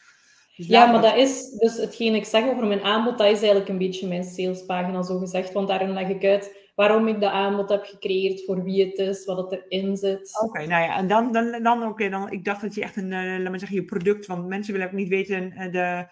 [0.56, 3.70] Dus Ja, maar dat is dus hetgeen ik zeg over mijn aanbod, dat is eigenlijk
[3.70, 5.54] een beetje mijn salespagina, zo gezegd.
[5.54, 9.26] Want daarin leg ik uit waarom ik dat aanbod heb gecreëerd, voor wie het is,
[9.26, 10.42] wat het erin zit.
[10.44, 13.14] Oké, nou ja, en dan, dan, dan oké, dan, ik dacht dat je echt een,
[13.14, 16.08] eh, laat maar zeggen, je product, want mensen willen ook niet weten, eh, de,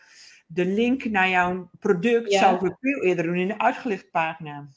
[0.47, 2.39] de link naar jouw product Ja.
[2.39, 4.69] zou ik veel eerder doen in de uitgelicht pagina.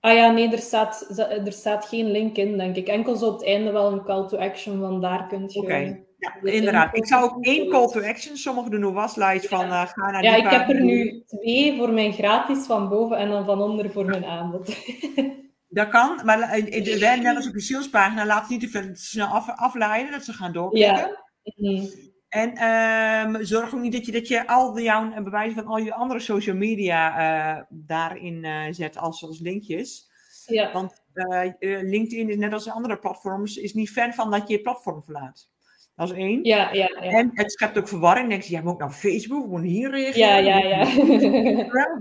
[0.00, 2.88] Ah ja, nee, er staat, er staat geen link in, denk ik.
[2.88, 5.60] Enkel zo op het einde wel een call to action, van daar kunt je...
[5.60, 6.96] Oké, ja, inderdaad.
[6.96, 10.22] Ik zou ook één call to action, sommige doen nog waslijst van uh, ga naar
[10.22, 13.90] Ja, ik heb er nu twee voor mijn gratis van boven en dan van onder
[13.90, 14.68] voor mijn aanbod.
[15.68, 20.12] Dat kan, maar net als op je salespagina laat het niet te snel af, afleiden,
[20.12, 21.18] dat ze gaan doorklikken.
[21.42, 21.86] Ja.
[22.30, 25.78] En um, zorg ook niet dat je, dat je al de jouw bewijzen van al
[25.78, 30.10] je andere social media uh, daarin uh, zet als, als linkjes.
[30.46, 30.72] Ja.
[30.72, 31.50] Want uh,
[31.82, 35.50] LinkedIn is net als andere platforms, is niet fan van dat je je platform verlaat.
[35.96, 36.44] Dat is één.
[36.44, 37.10] Ja, ja, ja.
[37.10, 38.28] En het schept ook verwarring.
[38.28, 40.44] Denk je, ja, moet naar Facebook, moet hier reageren.
[40.44, 40.84] Ja, ja,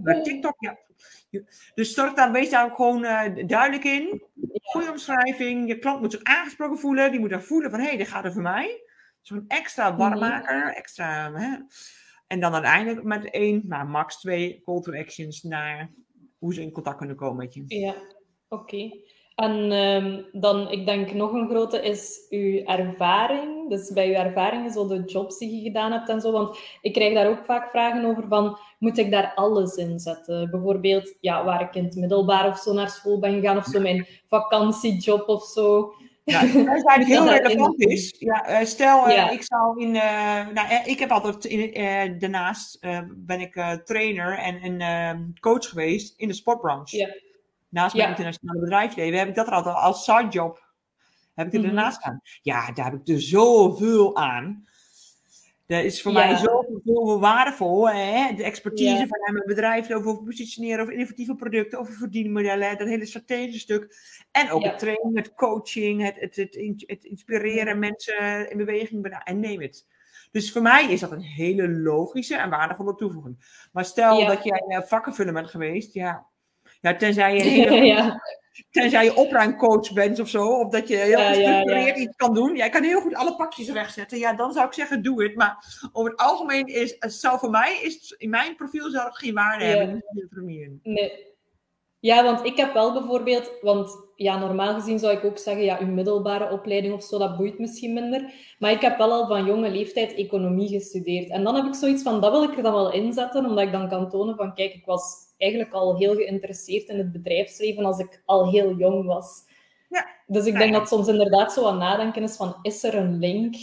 [0.03, 0.21] ja.
[0.23, 0.77] TikTok, ja.
[1.75, 3.01] Dus zorg daar, wees daar ook gewoon
[3.45, 4.21] duidelijk in.
[4.61, 5.67] Goede omschrijving.
[5.67, 7.11] Je klant moet zich aangesproken voelen.
[7.11, 8.87] Die moet daar voelen van, hé, hey, dit gaat er voor mij.
[9.21, 11.33] Zo'n extra warmmaker, extra.
[11.33, 11.57] Hè?
[12.27, 15.91] En dan uiteindelijk met één, maar max twee call to actions naar
[16.37, 17.63] hoe ze in contact kunnen komen met je.
[17.67, 17.95] Ja,
[18.49, 18.89] oké.
[19.35, 23.69] En um, dan, ik denk nog een grote is uw ervaring.
[23.69, 26.31] Dus bij uw ervaringen, zo de jobs die je gedaan hebt en zo.
[26.31, 30.49] Want ik krijg daar ook vaak vragen over van, moet ik daar alles in zetten?
[30.51, 33.79] Bijvoorbeeld, ja, waar ik in het middelbaar of zo naar school ben gegaan, of zo
[33.79, 35.93] mijn vakantiejob of zo.
[36.29, 38.15] Ja, dat eigenlijk heel relevant is.
[38.19, 39.95] Ja, uh, stel, uh, ik zou in.
[39.95, 41.45] Uh, nou, ik heb altijd.
[41.45, 42.79] In, daarnaast
[43.15, 46.97] ben ik trainer en, en ehm, coach geweest in de sportbranche.
[46.97, 47.07] Ja.
[47.69, 50.67] Naast mijn internationale bedrijfsleven heb ik dat er altijd als sidejob.
[51.33, 52.21] Heb ik er mm daarnaast gedaan.
[52.41, 54.67] Ja, daar heb ik er zoveel aan.
[55.69, 57.89] Dat is voor mij zoveel waardevol.
[57.89, 58.33] Hè?
[58.35, 63.59] De expertise van mijn bedrijf over positioneren, over innovatieve producten, over verdienmodellen, dat hele strategische
[63.59, 63.95] stuk.
[64.31, 69.23] En ook het trainen, het coaching, het, het, het, het inspireren mensen in beweging brengen.
[69.23, 69.85] En neem het.
[70.31, 73.67] Dus voor mij is dat een hele logische en waardevolle toevoeging.
[73.71, 76.25] Maar stel dat jij uh, vakkenvullen bent geweest, ja,
[76.81, 78.21] ja tenzij je, ja.
[78.69, 82.55] Tenzij je opruimcoach bent of zo, of dat je heel gestructureerd iets kan doen.
[82.55, 84.17] Jij kan heel goed alle pakjes wegzetten.
[84.17, 85.35] Ja, dan zou ik zeggen, doe het.
[85.35, 89.63] Maar over het algemeen is, zou voor mij, is in mijn profiel zou geen waarde
[89.63, 90.03] hebben.
[90.83, 91.28] Nee.
[91.99, 95.79] Ja, want ik heb wel bijvoorbeeld, want ja, normaal gezien zou ik ook zeggen, ja,
[95.79, 98.33] uw middelbare opleiding of zo, dat boeit misschien minder.
[98.59, 101.29] Maar ik heb wel al van jonge leeftijd economie gestudeerd.
[101.29, 103.71] En dan heb ik zoiets van, dat wil ik er dan wel inzetten, omdat ik
[103.71, 107.99] dan kan tonen van, kijk, ik was eigenlijk al heel geïnteresseerd in het bedrijfsleven als
[107.99, 109.47] ik al heel jong was.
[109.89, 113.19] Ja, dus ik denk dat soms inderdaad zo aan nadenken is van, is er een
[113.19, 113.55] link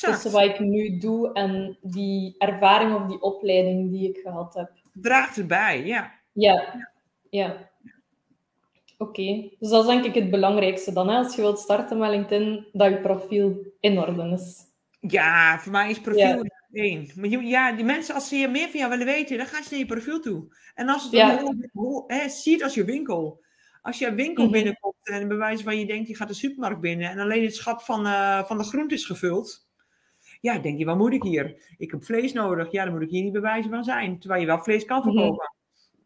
[0.00, 4.70] tussen wat ik nu doe en die ervaring of die opleiding die ik gehad heb?
[4.92, 6.12] Draagt erbij, ja.
[6.32, 6.88] Ja,
[7.30, 7.69] ja.
[9.00, 11.16] Oké, dus dat is denk ik het belangrijkste dan, hè?
[11.16, 14.68] als je wilt starten met LinkedIn, dat je profiel in orde is.
[15.00, 16.50] Ja, voor mij is profiel ja.
[16.72, 17.10] één.
[17.16, 19.78] Maar ja, die mensen, als ze meer van jou willen weten, dan gaan ze naar
[19.78, 20.56] je profiel toe.
[20.74, 21.42] En als het ja.
[22.06, 23.44] hè, zie het als je winkel.
[23.82, 24.52] Als je een winkel mhm.
[24.52, 27.54] binnenkomt en bij wijze van je denkt, je gaat de supermarkt binnen en alleen het
[27.54, 29.68] schap van, uh, van de groente is gevuld.
[30.40, 31.74] Ja, denk je, wat moet ik hier?
[31.76, 32.70] Ik heb vlees nodig.
[32.70, 34.18] Ja, dan moet ik hier niet bij wijze van zijn.
[34.18, 35.36] Terwijl je wel vlees kan mhm.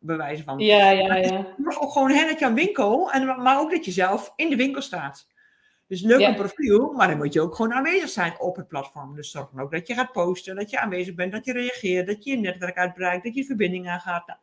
[0.04, 0.58] Bewijzen van.
[0.58, 1.46] Ja, ja, ja.
[1.56, 4.50] Maar ook gewoon hè, dat je een winkel, en, maar ook dat je zelf in
[4.50, 5.32] de winkel staat.
[5.86, 9.14] Dus leuk een profiel, maar dan moet je ook gewoon aanwezig zijn op het platform.
[9.14, 12.06] Dus zorg dan ook dat je gaat posten, dat je aanwezig bent, dat je reageert,
[12.06, 14.26] dat je je netwerk uitbreidt, dat je verbinding aangaat.
[14.26, 14.38] Nou.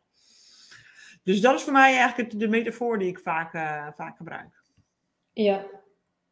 [1.22, 4.62] Dus dat is voor mij eigenlijk de metafoor die ik vaak, uh, vaak gebruik.
[5.32, 5.64] Ja,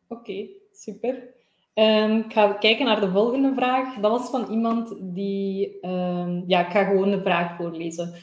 [0.08, 1.38] oké, super.
[1.74, 3.94] Um, ik ga kijken naar de volgende vraag.
[3.94, 5.78] Dat was van iemand die...
[5.86, 8.14] Um, ja, ik ga gewoon de vraag voorlezen.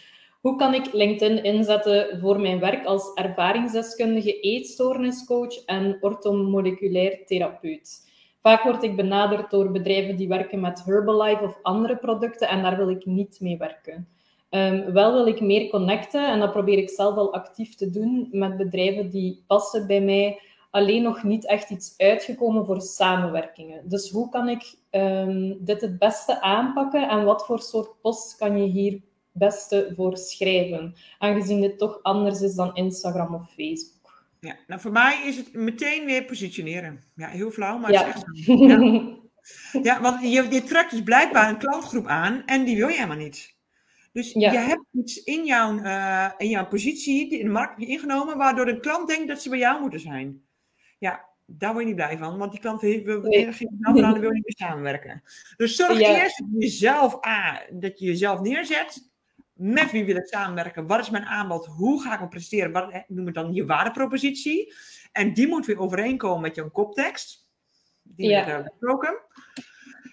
[0.48, 8.10] Hoe kan ik LinkedIn inzetten voor mijn werk als ervaringsdeskundige eetstoorniscoach en orthomoleculair therapeut?
[8.42, 12.78] Vaak word ik benaderd door bedrijven die werken met Herbalife of andere producten en daar
[12.78, 14.08] wil ik niet mee werken.
[14.50, 18.28] Um, wel wil ik meer connecten en dat probeer ik zelf al actief te doen
[18.32, 20.40] met bedrijven die passen bij mij.
[20.72, 23.90] Alleen nog niet echt iets uitgekomen voor samenwerkingen.
[23.90, 28.62] Dus hoe kan ik um, dit het beste aanpakken en wat voor soort post kan
[28.62, 29.02] je hier
[29.38, 30.96] beste voor schrijven?
[31.18, 34.26] Aangezien dit toch anders is dan Instagram of Facebook.
[34.40, 37.04] Ja, nou voor mij is het meteen weer positioneren.
[37.16, 38.54] Ja, heel flauw, maar het is echt zo.
[38.68, 39.16] Ja.
[39.94, 43.18] ja, want je, je trekt dus blijkbaar een klantgroep aan en die wil je helemaal
[43.18, 43.56] niet.
[44.12, 48.66] Dus je hebt iets in jouw, uh, in jouw positie in de markt ingenomen, waardoor
[48.66, 50.42] de klant denkt dat ze bij jou moeten zijn.
[51.00, 53.46] Ja, daar word je niet blij van, want die klant wil, wil, nee.
[53.94, 55.24] wil, wil niet meer samenwerken.
[55.58, 59.07] Dus zorg eerst dat jezelf, A, dat je jezelf neerzet
[59.58, 60.88] met wie wil ik samenwerken?
[60.88, 61.66] Wat is mijn aanbod?
[61.66, 62.72] Hoe ga ik me presteren?
[62.72, 64.74] Wat ik noem het dan je waardepropositie?
[65.12, 67.50] En die moet weer overeenkomen met jouw koptekst.
[68.04, 68.44] Die ja.
[68.44, 69.18] hebben besproken.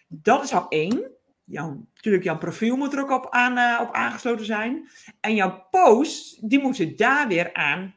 [0.09, 1.11] Dat is al één.
[1.45, 4.89] Jouw, natuurlijk, jouw profiel moet er ook op, aan, uh, op aangesloten zijn.
[5.21, 7.97] En jouw post, die moeten daar weer aan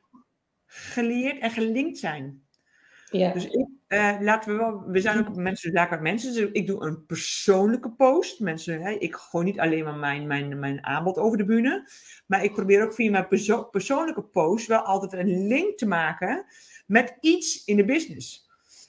[0.65, 2.46] geleerd en gelinkt zijn.
[3.11, 3.33] Ja.
[3.33, 6.33] Dus ik, eh, laten we wel, we zijn ook mensen, laken mensen.
[6.33, 8.39] Dus ik doe een persoonlijke post.
[8.39, 11.89] Mensen, hè, ik gooi niet alleen maar mijn, mijn, mijn aanbod over de bühne.
[12.25, 16.45] Maar ik probeer ook via mijn perso persoonlijke post wel altijd een link te maken
[16.85, 18.45] met iets in de business.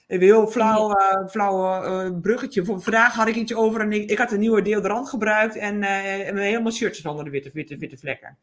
[0.07, 2.65] Een heel flauw, uh, flauw uh, bruggetje.
[2.65, 6.27] Vandaag had ik iets over en ik, ik had een nieuwe deodorant gebruikt en, uh,
[6.27, 8.37] en helemaal shirtjes onder de witte, witte, witte vlekken.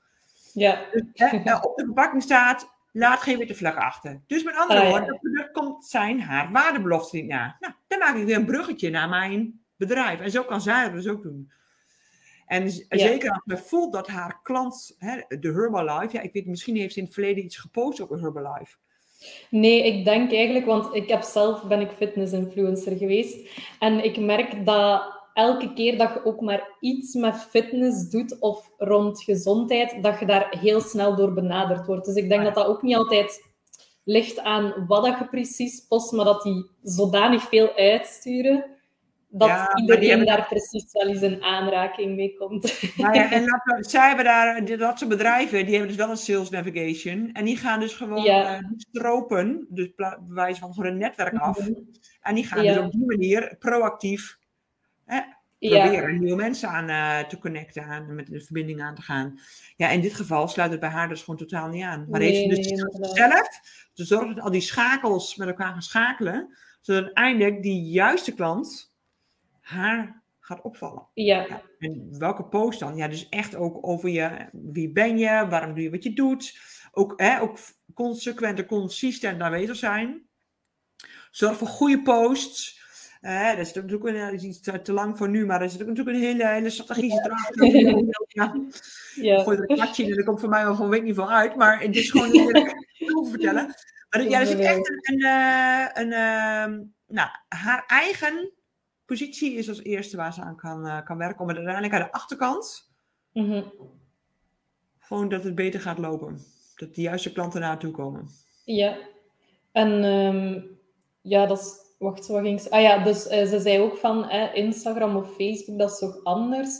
[0.52, 0.80] Ja.
[0.90, 1.02] Dus,
[1.60, 4.22] op de verpakking staat, laat geen witte vlekken achter.
[4.26, 4.88] Dus met andere ja.
[4.88, 7.56] woorden, dat product komt zijn haar waardebelofte niet na.
[7.60, 10.20] Nou, dan maak ik weer een bruggetje naar mijn bedrijf.
[10.20, 11.50] En zo kan zij het dus ook doen.
[12.46, 16.76] En zeker als men voelt dat haar klant, hè, de Herbalife, ja, ik weet, misschien
[16.76, 18.76] heeft ze in het verleden iets gepost op Herbalife.
[19.50, 23.48] Nee, ik denk eigenlijk, want ik heb zelf ben ik fitness-influencer geweest.
[23.78, 28.70] En ik merk dat elke keer dat je ook maar iets met fitness doet of
[28.78, 32.06] rond gezondheid, dat je daar heel snel door benaderd wordt.
[32.06, 33.44] Dus ik denk dat dat ook niet altijd
[34.04, 38.64] ligt aan wat dat je precies post, maar dat die zodanig veel uitsturen,
[39.28, 42.82] dat Ja, iedereen hebben- daar precies wel eens in aanraking mee komt.
[42.96, 46.16] Nou ja, en laten zij hebben daar, dat soort bedrijven, die hebben dus wel een
[46.16, 47.30] sales navigation.
[47.32, 49.92] En die gaan dus gewoon eh, stropen, dus
[50.26, 51.58] bewijs van gewoon een netwerk af.
[52.20, 54.38] En die gaan dus op die manier proactief
[55.06, 55.20] hè,
[55.58, 59.38] Ja, proberen nieuwe mensen aan eh, te connecten, aan, met de verbinding aan te gaan.
[59.76, 62.06] Ja, in dit geval sluit het bij haar dus gewoon totaal niet aan.
[62.10, 63.48] Maar Nee, heeft ze dus nee, zelf
[63.92, 68.94] te zorgen dat al die schakels met elkaar gaan schakelen, zodat uiteindelijk die juiste klant
[69.60, 71.06] haar gaat opvallen.
[71.14, 72.96] ja, En welke post dan?
[72.96, 76.58] Ja, dus echt ook over je, wie ben je, waarom doe je wat je doet.
[76.92, 77.58] Ook, hè, ook
[77.94, 80.26] consequent en consistent aanwezig zijn.
[81.30, 82.84] Zorg voor goede posts.
[83.20, 85.70] Eh, dat is natuurlijk een, dat is iets te, te lang voor nu, maar er
[85.70, 87.54] zit ook natuurlijk een hele, hele strategische draad.
[88.28, 88.54] Ja,
[89.14, 89.42] ja.
[89.42, 91.30] gooi er een kwartje in en er komt voor mij wel van weet niet veel
[91.30, 93.74] uit, maar het is gewoon heel erg te vertellen.
[94.10, 98.50] Maar ja, er zit echt een, een, eh, een ehm, nou, haar eigen
[99.06, 101.40] positie is als eerste waar ze aan kan, eh, kan werken.
[101.40, 102.90] Om het uiteindelijk aan de achterkant
[103.32, 103.62] Mhm.
[104.98, 106.38] gewoon dat het beter gaat lopen.
[106.76, 108.28] Dat de juiste klanten naartoe komen.
[108.64, 108.96] Ja,
[109.72, 110.60] en ehm,
[111.20, 111.85] ja, dat is.
[111.98, 112.70] Wacht, wat ging ze?
[112.70, 116.24] Ah ja, dus eh, ze zei ook van eh, Instagram of Facebook, dat is toch
[116.24, 116.78] anders.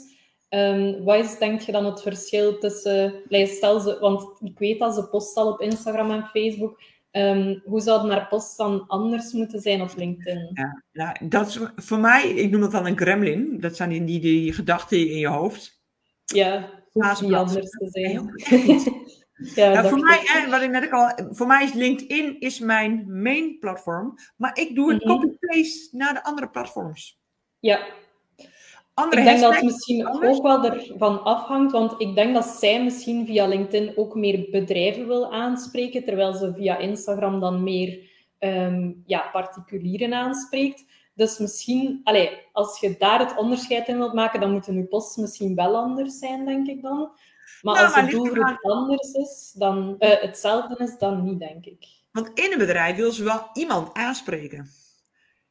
[0.49, 3.23] Ehm, wat is, denk je dan het verschil tussen.
[3.29, 6.81] Stel ze, want ik weet dat ze post al op Instagram en Facebook.
[7.11, 10.51] Ehm, hoe zouden haar posts dan anders moeten zijn op LinkedIn?
[10.53, 13.61] Ja, nou, dat is voor mij, ik noem dat dan een gremlin.
[13.61, 15.83] Dat zijn die, die, die gedachten in je hoofd.
[16.25, 18.31] Ja, hoeft niet anders te zijn.
[19.37, 23.59] Ja, dacht voor mij, wat ik net al, voor mij is LinkedIn is mijn main
[23.59, 25.13] platform, maar ik doe het Mhm.
[25.13, 27.19] copy-paste naar de andere platforms.
[27.59, 27.81] Ja,
[28.95, 30.37] Andere Ik denk dat het misschien anders.
[30.37, 35.07] ook wel ervan afhangt, want ik denk dat zij misschien via LinkedIn ook meer bedrijven
[35.07, 40.85] wil aanspreken, terwijl ze via Instagram dan meer ehm, ja, particulieren aanspreekt.
[41.15, 45.17] Dus misschien, allee, als je daar het onderscheid in wilt maken, dan moeten je posts
[45.17, 47.11] misschien wel anders zijn, denk ik dan.
[47.63, 51.65] Maar Nou, als maar ligt doelgroep anders is, dan eh, hetzelfde is, dan niet, denk
[51.65, 51.87] ik.
[52.13, 54.71] Want in een bedrijf wil ze wel iemand aanspreken.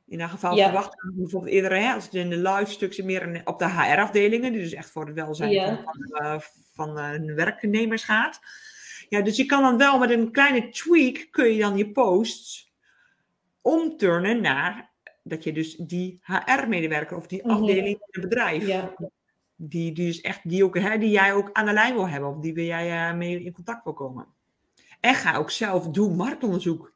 [0.08, 0.64] In dat geval Ja.
[0.64, 3.70] verwachten we bijvoorbeeld eerder, hè, als het in de live stuk zit, meer op de
[3.70, 5.84] HR-afdelingen, die dus echt voor het welzijn Ja.
[5.84, 6.40] van, eh,
[6.74, 8.40] van eh, hun werknemers gaat.
[9.10, 12.74] Ja, dus je kan dan wel met een kleine tweak, kun je dan je posts
[13.62, 14.92] omturnen naar
[15.24, 17.50] dat je dus die HR-medewerker of die Mhm.
[17.52, 18.94] afdeling in het bedrijf, Ja,
[19.56, 22.30] die, die, dus echt, die, ook, hè, die jij ook aan de lijn wil hebben
[22.30, 24.28] of die wil jij eh, mee in contact wil komen.
[25.00, 26.94] En ga ook zelf doen marktonderzoek.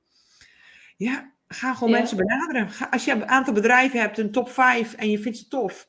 [0.97, 1.97] Ja, ga gewoon Ja.
[1.97, 2.69] mensen benaderen.
[2.69, 5.87] Ga, als je een aantal bedrijven hebt, een top 5 en je vindt ze tof,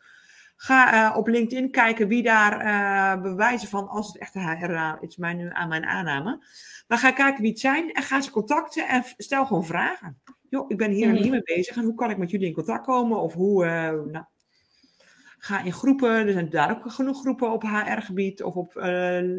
[0.57, 5.17] ga eh, op LinkedIn kijken wie daar eh, bewijzen van, als het echt HR is,
[5.17, 6.45] mijn, nu aan mijn aanname.
[6.89, 10.21] Maar ga kijken wie het zijn en ga ze contacten en stel gewoon vragen.
[10.49, 11.23] Joh, ik ben hier en Mhm.
[11.23, 13.21] hier mee bezig en hoe kan ik met jullie in contact komen?
[13.21, 13.65] Of hoe,
[14.11, 14.25] nou,
[15.43, 19.37] ga in groepen, er zijn daar ook genoeg groepen op HR-gebied of op eh,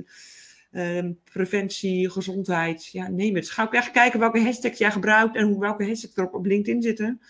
[0.72, 2.86] eh, preventie, gezondheid.
[2.86, 3.50] Ja, neem het.
[3.50, 6.46] Ga ook echt kijken welke hashtags jij gebruikt en hoe, welke hashtags er op, op
[6.46, 7.22] LinkedIn zitten.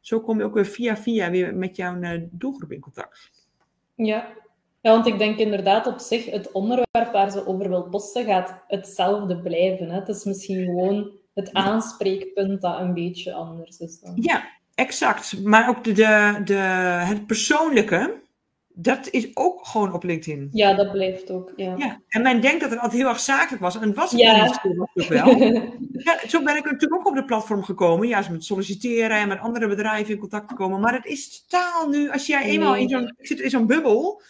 [0.00, 3.30] Zo kom je ook weer via via weer met jouw eh, doelgroep in contact.
[3.94, 4.32] Ja.
[4.80, 8.62] ja, want ik denk inderdaad op zich, het onderwerp waar ze over wil posten gaat
[8.66, 9.88] hetzelfde blijven.
[9.88, 9.98] Hè.
[9.98, 14.12] Het is misschien gewoon het aanspreekpunt dat een beetje anders is dan.
[14.16, 15.44] Ja, exact.
[15.44, 18.20] Maar ook de, de, de, het persoonlijke,
[18.68, 20.48] dat is ook gewoon op LinkedIn.
[20.52, 21.52] Ja, dat blijft ook.
[21.56, 21.74] Ja.
[21.76, 23.80] Ja, en men denkt dat het altijd heel erg zakelijk was.
[23.80, 24.36] En was het Ja.
[24.46, 25.36] natuurlijk wel.
[26.02, 28.08] Ja, zo ben ik natuurlijk ook op de platform gekomen.
[28.08, 30.80] Juist met solliciteren en met andere bedrijven in contact te komen.
[30.80, 34.22] Maar het is totaal nu, als jij eenmaal in zo'n, zit in zo'n bubbel.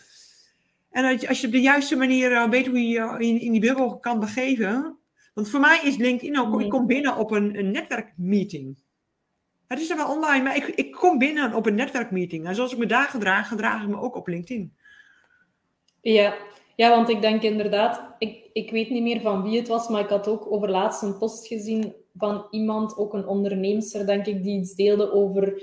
[0.91, 3.61] En als je op de juiste manier eh, weet hoe je je in, in die
[3.61, 4.97] bubbel kan begeven.
[5.35, 8.77] Want voor mij is LinkedIn ook, ik kom binnen op een, een netwerkmeeting.
[9.71, 12.47] Het is er wel online, maar ik, ik kom binnen op een netwerkmeeting.
[12.47, 14.75] En zoals ik me daar gedraag, gedraag ik me ook op LinkedIn.
[16.01, 16.35] Ja.
[16.77, 20.01] ja, want ik denk inderdaad, ik, ik weet niet meer van wie het was, maar
[20.01, 24.43] ik had ook over laatst een post gezien van iemand, ook een onderneemster, denk ik,
[24.43, 25.63] die iets deelde over.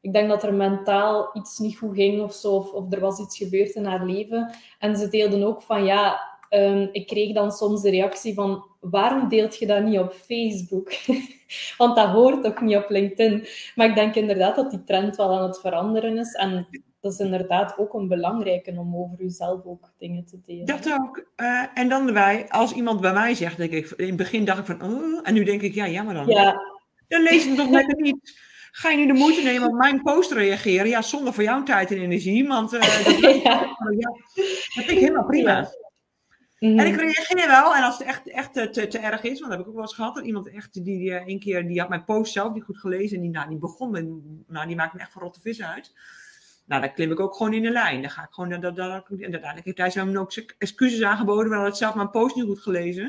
[0.00, 3.20] Ik denk dat er mentaal iets niet goed ging of zo, of, of er was
[3.20, 4.54] iets gebeurd in haar leven.
[4.78, 9.28] En ze deelden ook van ja, ehm, ik kreeg dan soms de reactie van waarom
[9.28, 10.92] deelt je dat niet op Facebook?
[11.78, 13.46] Want dat hoort toch niet op LinkedIn?
[13.74, 16.34] Maar ik denk inderdaad dat die trend wel aan het veranderen is.
[16.34, 16.66] En
[17.00, 20.66] dat is inderdaad ook een belangrijke om over jezelf ook dingen te delen.
[20.66, 21.24] Dat ook.
[21.36, 24.58] Eh, en dan erbij, als iemand bij mij zegt, denk ik, in het begin dacht
[24.58, 26.26] ik van, oh, en nu denk ik, ja, jammer dan.
[26.26, 26.60] Ja,
[27.08, 28.48] Dan lees het toch lekker niet.
[28.70, 30.88] Ga je nu de moeite nemen op mijn post te reageren?
[30.88, 33.76] Ja, zonder voor jouw tijd en energie, want eh, dat, ja.
[33.98, 34.10] ja,
[34.74, 35.50] dat vind ik helemaal prima.
[35.50, 35.70] Ja.
[36.60, 36.78] Mhm.
[36.78, 39.40] En ik reageer wel, en als het echt, echt te, te, te erg is, want
[39.40, 41.66] dat heb ik ook wel eens gehad, dat iemand echt, die, die eh, een keer,
[41.66, 44.06] die had mijn post zelf niet goed gelezen, en die, nou, die begon met,
[44.46, 45.92] nou, die maakt me echt van rotte vis uit.
[46.66, 48.00] Nou, dan klim ik ook gewoon in de lijn.
[48.00, 51.48] Dan ga ik gewoon, dat, dat, dat, en uiteindelijk heeft hij zo ook excuses aangeboden,
[51.48, 53.04] maar hij had zelf mijn post niet goed gelezen.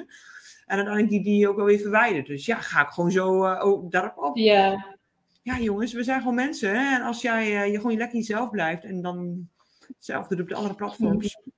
[0.66, 2.28] En uiteindelijk die, die ook alweer verwijderd.
[2.28, 4.38] Dus ja, ga ik gewoon zo uh, ook daarop op.
[4.38, 4.98] ja,
[5.44, 6.70] Ja, jongens, we zijn gewoon mensen.
[6.70, 6.96] Hè?
[6.96, 9.48] En als jij uh, je gewoon lekker jezelf blijft en dan
[9.88, 11.38] hetzelfde doet op de andere platforms.
[11.44, 11.52] Ja.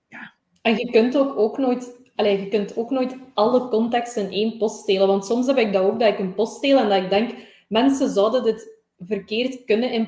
[0.64, 4.58] En je kunt ook, ook nooit, allez, je kunt ook nooit alle context in één
[4.58, 5.08] post delen.
[5.08, 7.32] Want soms heb ik dat ook, dat ik een post deel en dat ik denk,
[7.68, 10.08] mensen zouden dit verkeerd kunnen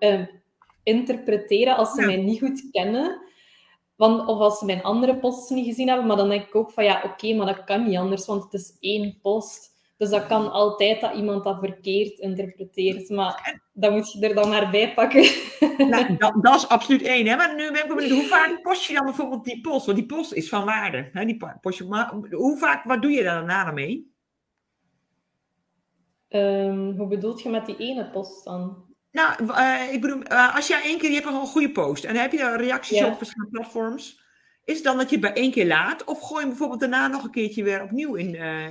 [0.00, 0.20] uh,
[0.82, 2.06] interpreteren als ze Ja.
[2.06, 3.20] mij niet goed kennen.
[3.96, 6.06] Want, of als ze mijn andere posts niet gezien hebben.
[6.06, 8.52] Maar dan denk ik ook van, ja, oké, maar dat kan niet anders, want het
[8.52, 9.75] is één post.
[9.96, 13.08] Dus dat kan altijd dat iemand dat verkeerd interpreteert.
[13.08, 15.24] Maar dan moet je er dan maar bij pakken.
[15.78, 17.26] Nou, dat, dat, is absoluut één.
[17.26, 17.36] Hè?
[17.36, 19.86] Maar nu ben ik benieuwd, hoe vaak post je dan bijvoorbeeld die post?
[19.86, 21.08] Want die post is van waarde.
[21.12, 21.24] Hè?
[21.24, 24.14] Die post je, maar hoe vaak, wat doe je daar daarna mee?
[26.28, 28.84] Um, hoe bedoelt je met die ene post dan?
[29.10, 32.12] Nou, uh, ik bedoel, uh, als jij één keer, je hebt een goede post en
[32.12, 33.06] dan heb je reacties Ja.
[33.06, 34.24] op verschillende platforms.
[34.64, 36.04] Is het dan dat je bij één keer laat?
[36.04, 38.34] Of gooi je bijvoorbeeld daarna nog een keertje weer opnieuw in?
[38.34, 38.68] Uh...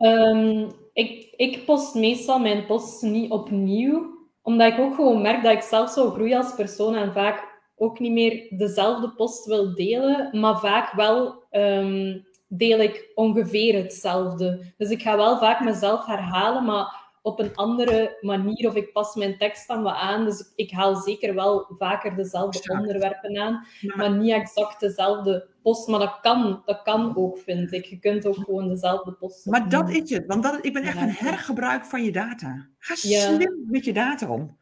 [0.00, 5.52] Um, ik, ik post meestal mijn posts niet opnieuw, omdat ik ook gewoon merk dat
[5.52, 10.40] ik zelf zo groei als persoon en vaak ook niet meer dezelfde post wil delen,
[10.40, 14.72] maar vaak wel um, deel ik ongeveer hetzelfde.
[14.76, 19.14] Dus ik ga wel vaak mezelf herhalen, maar op een andere manier of ik pas
[19.14, 20.24] mijn tekst dan wat aan.
[20.24, 23.96] Dus ik haal zeker wel vaker dezelfde onderwerpen aan, Ja.
[23.96, 25.88] maar niet exact dezelfde post.
[25.88, 27.84] Maar dat kan, dat kan ook, vind ik.
[27.84, 30.94] Je kunt ook gewoon dezelfde post Maar dat is het, want dat, ik ben echt
[30.96, 31.02] Ja.
[31.02, 32.66] een hergebruik van je data.
[32.78, 34.58] Ga slim met je data om.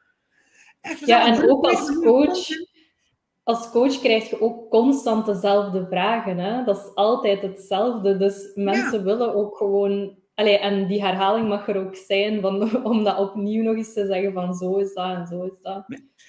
[0.80, 2.48] Echt, Ja, en ook als coach,
[3.42, 6.38] als coach krijg je ook constant dezelfde vragen.
[6.38, 6.64] Hè?
[6.64, 8.16] Dat is altijd hetzelfde.
[8.16, 10.16] Dus mensen willen ook gewoon...
[10.38, 14.06] Allee, en die herhaling mag er ook zijn, van, om dat opnieuw nog eens te
[14.06, 15.84] zeggen van zo is dat en zo is dat.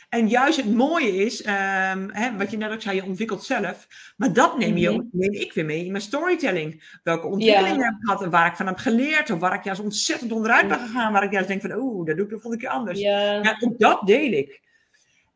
[0.10, 3.88] En juist het mooie is, ehm, hè, wat je net ook zei, je ontwikkelt zelf.
[4.18, 5.00] Maar dat neem, je, Mhm.
[5.00, 7.00] ook- neem ik weer mee in mijn storytelling.
[7.04, 9.30] Welke ontwikkelingen heb ik gehad en waar ik van heb geleerd.
[9.32, 11.14] Of waar ik juist ontzettend onderuit ben gegaan.
[11.14, 13.00] Waar ik juist denk van, oeh, dat doe ik de volgende keer anders.
[13.00, 14.62] Ja, Ja, ook dat deel ik.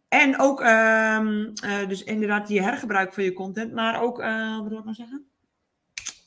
[0.07, 3.73] En ook, ehm, eh, dus inderdaad, die hergebruik van je content.
[3.73, 5.25] Maar ook, eh, wat wil ik nou zeggen?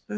[0.06, 0.16] Eh,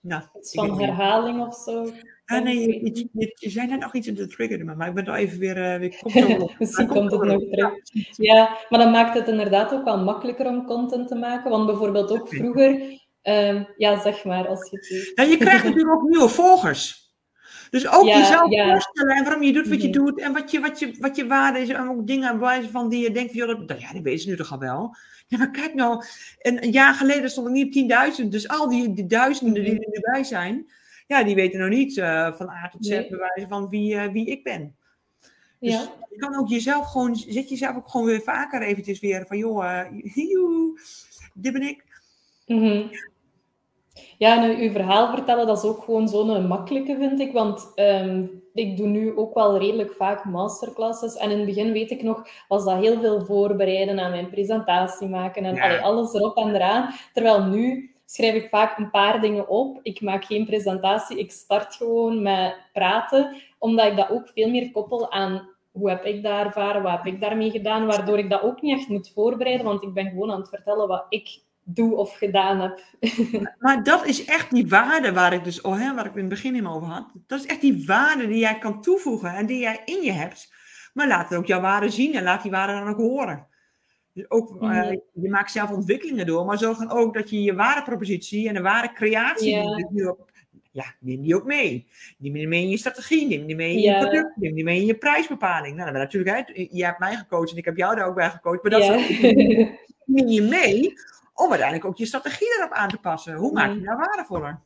[0.00, 1.92] nou, iets van herhaling of zo.
[2.24, 5.06] Ah, nee, je, je, je, zei net nog iets in de trigger, maar, ik ben
[5.06, 6.00] er even weer, eh, weer.
[6.58, 7.72] Misschien komt het nog terug.
[8.16, 11.50] Ja, maar dan maakt het inderdaad ook wel makkelijker om content te maken.
[11.50, 13.00] Want bijvoorbeeld ook vroeger...
[13.22, 14.76] ehm, ja, zeg maar, als je
[15.14, 17.06] het je krijgt natuurlijk ook nieuwe volgers.
[17.70, 18.70] Dus ook Ja, jezelf ja.
[18.70, 19.98] voorstellen en waarom je doet wat je Mhm.
[19.98, 21.68] doet en wat je, wat je, wat je waarde is.
[21.68, 24.36] En ook dingen van die je denkt van, joh, dat, ja, die weten ze nu
[24.36, 24.96] toch al wel.
[25.28, 26.04] Ja, maar kijk nou,
[26.38, 28.28] een, een jaar geleden stond ik niet op 10.000.
[28.28, 30.70] Dus al die, die duizenden die er nu bij zijn,
[31.06, 33.08] ja, die weten nog niet eh, van A tot Z Nee.
[33.08, 34.76] bewijzen van wie, eh, wie ik ben.
[35.60, 35.92] Dus Ja.
[36.10, 39.84] je kan ook jezelf gewoon, zet jezelf ook gewoon weer vaker eventjes weer van, joh,
[40.14, 40.80] joe,
[41.34, 41.84] dit ben ik.
[42.46, 42.86] Mhm.
[44.18, 47.32] Ja, en uw verhaal vertellen, dat is ook gewoon zo'n makkelijke, vind ik.
[47.32, 51.16] Want ehm, ik doe nu ook wel redelijk vaak masterclasses.
[51.16, 55.08] En in het begin, weet ik nog, was dat heel veel voorbereiden aan mijn presentatie
[55.08, 55.44] maken.
[55.44, 55.64] En Ja.
[55.64, 56.94] allee, alles erop en eraan.
[57.12, 59.78] Terwijl nu schrijf ik vaak een paar dingen op.
[59.82, 61.18] Ik maak geen presentatie.
[61.18, 63.36] Ik start gewoon met praten.
[63.58, 67.06] Omdat ik dat ook veel meer koppel aan hoe heb ik dat ervaren, wat heb
[67.06, 67.86] ik daarmee gedaan.
[67.86, 69.66] Waardoor ik dat ook niet echt moet voorbereiden.
[69.66, 71.40] Want ik ben gewoon aan het vertellen wat ik
[71.74, 72.80] doe of gedaan heb.
[73.58, 76.28] Maar dat is echt die waarde waar ik dus, oh, hè, waar ik in het
[76.28, 77.10] begin helemaal over had.
[77.26, 80.52] Dat is echt die waarde die jij kan toevoegen en die jij in je hebt.
[80.94, 83.46] Maar laat ook jouw waarde zien en laat die waarde dan ook horen.
[84.12, 87.54] Dus ook, eh, je maakt zelf ontwikkelingen door, maar zorg dan ook dat je je
[87.54, 88.60] waardepropositie en de
[89.76, 90.30] die nu op-
[90.70, 91.86] ja, neem die ook mee.
[92.18, 94.80] Neem die mee in je strategie, neem die mee in je product, neem die mee
[94.80, 95.76] in je prijsbepaling.
[95.76, 98.30] Nou, dan natuurlijk, hè, je hebt mij gecoacht en ik heb jou daar ook bij
[98.30, 98.82] gecoacht, maar dat
[100.04, 100.92] neem je mee
[101.38, 103.34] om uiteindelijk ook je strategie erop aan te passen.
[103.34, 103.84] Hoe maak je mm.
[103.84, 104.60] daar waardevoller?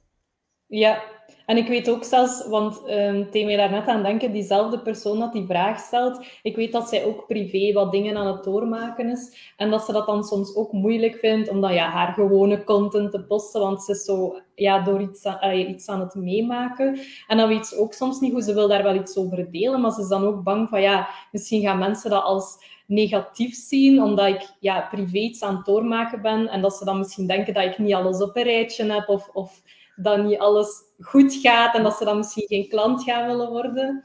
[0.67, 1.03] Ja,
[1.47, 5.47] en ik weet ook zelfs, want um, daar net aan denken, diezelfde persoon dat die
[5.47, 9.53] vraag stelt, ik weet dat zij ook privé wat dingen aan het doormaken is.
[9.57, 13.11] En dat ze dat dan soms ook moeilijk vindt om dan ja, haar gewone content
[13.11, 16.99] te posten, want ze is zo ja, door iets aan, iets aan het meemaken.
[17.27, 19.81] En dan weet ze ook soms niet hoe ze wil daar wel iets over delen,
[19.81, 24.03] maar ze is dan ook bang van ja, misschien gaan mensen dat als negatief zien,
[24.03, 27.55] omdat ik ja, privé iets aan het doormaken ben en dat ze dan misschien denken
[27.55, 29.63] dat ik niet alles op een rijtje heb of, of
[29.97, 34.05] dat niet alles goed gaat en dat ze dan misschien geen klant gaan willen worden.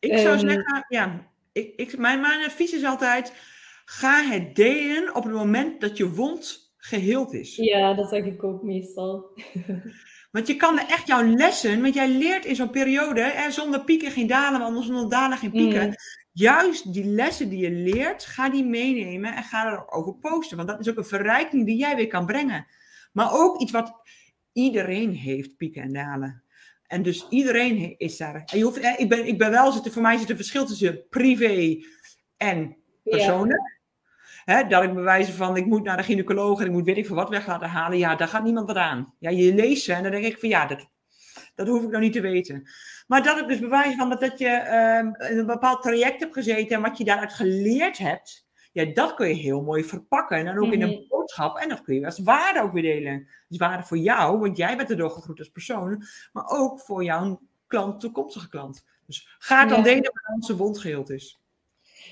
[0.00, 3.32] Ik zou ehm, zeggen, ja, ik, ik, mijn, mijn advies is altijd,
[3.84, 7.56] ga het delen op het moment dat je wond geheeld is.
[7.56, 9.26] Ja, dat zeg ik ook meestal.
[10.30, 14.10] Want je kan echt jouw lessen, want jij leert in zo'n periode, hè, zonder pieken
[14.10, 15.86] geen dalen, maar zonder dalen geen pieken.
[15.86, 15.94] Mm.
[16.32, 20.56] Juist die lessen die je leert, ga die meenemen en ga erover posten.
[20.56, 22.66] Want dat is ook een verrijking die jij weer kan brengen.
[23.12, 23.92] Maar ook iets wat
[24.52, 26.42] iedereen heeft pieken en dalen.
[26.86, 28.34] En dus iedereen is daar.
[28.34, 31.08] En je hoeft, ik, ben, ik ben wel, zit, voor mij zit een verschil tussen
[31.08, 31.84] privé
[32.36, 33.80] en persoonlijk.
[34.68, 37.16] dat ik bewijzen van, ik moet naar de gynaecoloog en ik moet weet ik veel
[37.16, 37.98] wat weg laten halen.
[37.98, 39.14] Ja, daar gaat niemand wat aan.
[39.18, 40.88] Ja, je leest ze en dan denk ik van, ja, dat,
[41.58, 42.68] dat hoef ik nou niet te weten.
[43.06, 44.48] Maar dat ik dus bewijs van dat, dat je
[45.00, 48.46] um, in een bepaald traject hebt gezeten en wat je daaruit geleerd hebt.
[48.72, 50.36] Ja, dat kun je heel mooi verpakken.
[50.36, 51.08] En dan ook in een mhm.
[51.08, 51.56] boodschap.
[51.56, 53.28] En dat kun je als waarde ook weer delen.
[53.48, 56.04] Dus waarde voor jou, want jij bent erdoor gegroeid als persoon.
[56.32, 58.84] Maar ook voor jouw klant, toekomstige klant.
[59.06, 61.40] Dus ga dan delen waar onze wond geheeld is.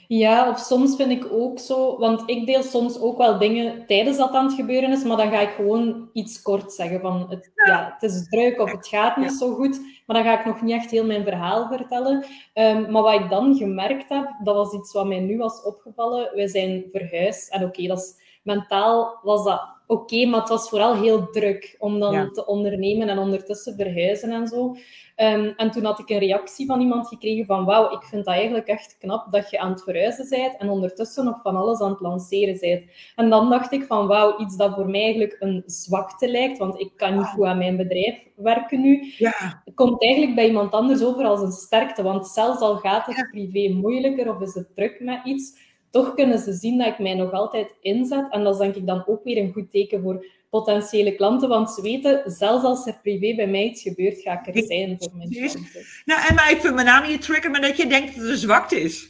[0.09, 4.17] Ja, of soms vind ik ook zo, want ik deel soms ook wel dingen tijdens
[4.17, 7.51] dat aan het gebeuren is, maar dan ga ik gewoon iets kort zeggen van het,
[7.55, 7.97] ja.
[7.99, 10.75] het is druk of het gaat niet zo goed, maar dan ga ik nog niet
[10.75, 12.25] echt heel mijn verhaal vertellen.
[12.53, 16.31] Ehm, maar wat ik dan gemerkt heb, dat was iets wat mij nu was opgevallen.
[16.35, 20.95] Wij zijn verhuisd en oké, dat is mentaal was dat oké, maar het was vooral
[20.95, 24.77] heel druk om dan te ondernemen en ondertussen verhuizen en zo.
[25.17, 28.35] Ehm, en toen had ik een reactie van iemand gekregen van wauw, ik vind dat
[28.35, 31.91] eigenlijk echt knap dat je aan het verhuizen bent en ondertussen nog van alles aan
[31.91, 32.83] het lanceren bent.
[33.15, 36.81] En dan dacht ik van wauw, iets dat voor mij eigenlijk een zwakte lijkt, want
[36.81, 39.63] ik kan niet goed aan mijn bedrijf werken nu, ja.
[39.75, 42.03] komt eigenlijk bij iemand anders over als een sterkte.
[42.03, 45.66] Want zelfs al gaat het privé moeilijker of is het druk met iets,
[45.97, 48.27] toch kunnen ze zien dat ik mij nog altijd inzet.
[48.31, 51.71] En dat is denk ik dan ook weer een goed teken voor potentiële klanten, want
[51.71, 55.17] ze weten, zelfs als er privé bij mij iets gebeurt, ga ik er zijn voor
[55.17, 55.67] mijn klanten.
[56.05, 58.33] Nou, en maar ik vind mijn naam niet trigger, maar dat je denkt dat het
[58.33, 59.09] een zwakte is.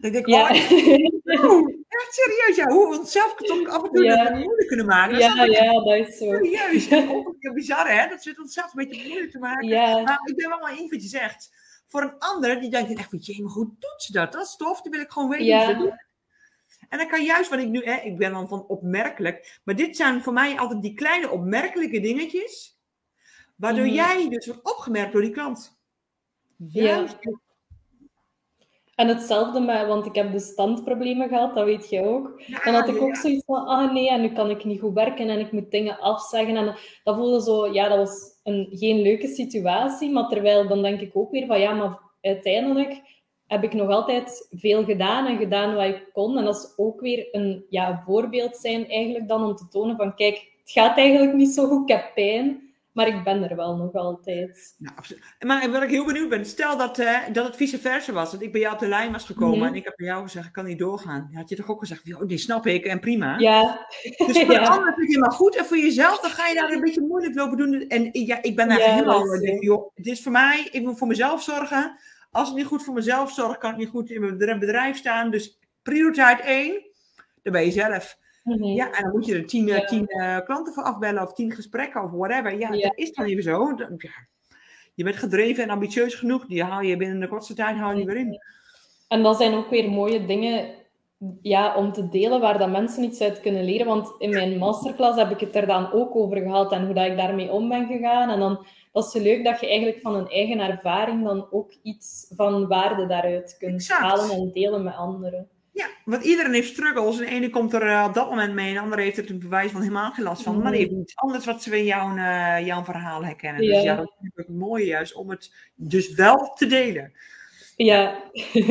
[0.00, 0.42] Denk ik, ja.
[0.42, 0.50] oh,
[1.88, 4.30] echt serieus, ja, hoe we onszelf toch af en toe ja.
[4.30, 5.18] moeilijk kunnen maken.
[5.18, 6.24] ja, ja, dat is zo.
[6.24, 6.88] Serieus,
[7.54, 9.68] bizar hè, dat zit onszelf een beetje moeilijk te maken.
[9.68, 10.02] Ja.
[10.02, 11.50] Maar ik ben wel maar één wat je zegt.
[11.88, 14.32] Voor een ander, die denkt echt, je, maar hoe doet ze dat?
[14.32, 15.98] Dat is tof, die wil ik gewoon weten ja.
[16.92, 19.96] En dan kan juist wat ik nu, hè, ik ben dan van opmerkelijk, maar dit
[19.96, 22.78] zijn voor mij altijd die kleine opmerkelijke dingetjes,
[23.56, 23.94] waardoor mhm.
[23.94, 25.80] jij dus wordt opgemerkt door die klant.
[26.56, 27.16] Juist.
[27.20, 27.40] Ja.
[28.94, 32.42] En hetzelfde met, want ik heb de standproblemen gehad, dat weet je ook.
[32.64, 35.28] dan had ik ook zoiets van, ah nee, en nu kan ik niet goed werken
[35.28, 36.56] en ik moet dingen afzeggen.
[36.56, 40.10] En dat voelde zo, ja, dat was een, geen leuke situatie.
[40.10, 43.21] Maar terwijl dan denk ik ook weer van, ja, maar uiteindelijk
[43.52, 46.38] heb ik nog altijd veel gedaan en gedaan wat ik kon.
[46.38, 50.14] En dat is ook weer een ja, voorbeeld zijn eigenlijk dan om te tonen van
[50.14, 53.76] kijk, het gaat eigenlijk niet zo goed, ik heb pijn, maar ik ben er wel
[53.76, 54.74] nog altijd.
[54.78, 55.22] Nou, absoluut.
[55.40, 58.42] Maar wat ik heel benieuwd ben, stel dat, uh, dat het vice versa was, dat
[58.42, 59.66] ik bij jou op de lijn was gekomen mhm.
[59.66, 61.30] en ik heb bij jou gezegd, ik kan niet doorgaan.
[61.32, 63.38] had je toch ook gezegd, oh, die snap ik en prima.
[63.38, 63.86] Ja.
[64.26, 66.70] Dus voor de ander vind je maar goed en voor jezelf, dan ga je daar
[66.70, 67.88] een beetje moeilijk lopen doen.
[67.88, 71.08] En ja, ik ben daar ja, helemaal, joh, het is voor mij, ik moet voor
[71.08, 71.96] mezelf zorgen
[72.32, 75.30] als ik niet goed voor mezelf zorg, kan ik niet goed in mijn bedrijf staan.
[75.30, 76.82] Dus prioriteit één,
[77.42, 78.16] dan ben je zelf.
[78.44, 78.64] Mhm.
[78.64, 79.84] Ja, en dan moet je er tien, ja.
[79.84, 82.58] tien uh, klanten voor afbellen of tien gesprekken of whatever.
[82.58, 83.74] Ja, dat is dan even zo.
[83.96, 84.10] ja.
[84.94, 86.46] Je bent gedreven en ambitieus genoeg.
[86.46, 88.40] Die haal je binnen de kortste tijd haal je weer in.
[89.08, 90.74] En dat zijn ook weer mooie dingen
[91.42, 93.86] ja, om te delen waar dat mensen iets uit kunnen leren.
[93.86, 97.06] Want in mijn masterclass heb ik het er dan ook over gehad en hoe dat
[97.06, 98.30] ik daarmee om ben gegaan.
[98.30, 101.72] En dan dat is zo leuk dat je eigenlijk van een eigen ervaring dan ook
[101.82, 105.48] iets van waarde daaruit kunt halen en delen met anderen.
[105.72, 107.18] Ja, want iedereen heeft struggles.
[107.18, 109.30] En de ene komt er eh, op dat moment mee en de andere heeft er
[109.30, 110.62] een bewijs van helemaal geen last van.
[110.62, 113.62] Maar die heeft iets anders wat ze in jouw, uh, jouw verhaal herkennen.
[113.62, 113.72] Ja.
[113.74, 117.12] Dus ja, dat is natuurlijk mooi juist om het dus wel te delen.
[117.76, 118.22] Ja,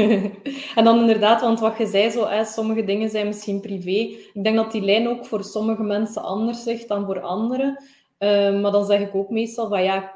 [0.76, 4.16] en dan inderdaad, want wat je zei, zo, hè, sommige dingen zijn misschien privé.
[4.34, 7.84] Ik denk dat die lijn ook voor sommige mensen anders ligt dan voor anderen.
[8.22, 10.14] Ehm, maar dan zeg ik ook meestal van ja,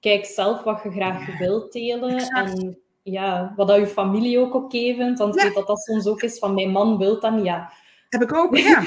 [0.00, 2.16] kijk zelf wat je graag wilt delen.
[2.16, 5.18] En ja, wat dat je familie ook oké vindt.
[5.18, 7.72] Want ik weet dat dat soms ook is van mijn man wil dan ja.
[8.08, 8.80] Heb ik ook, ja.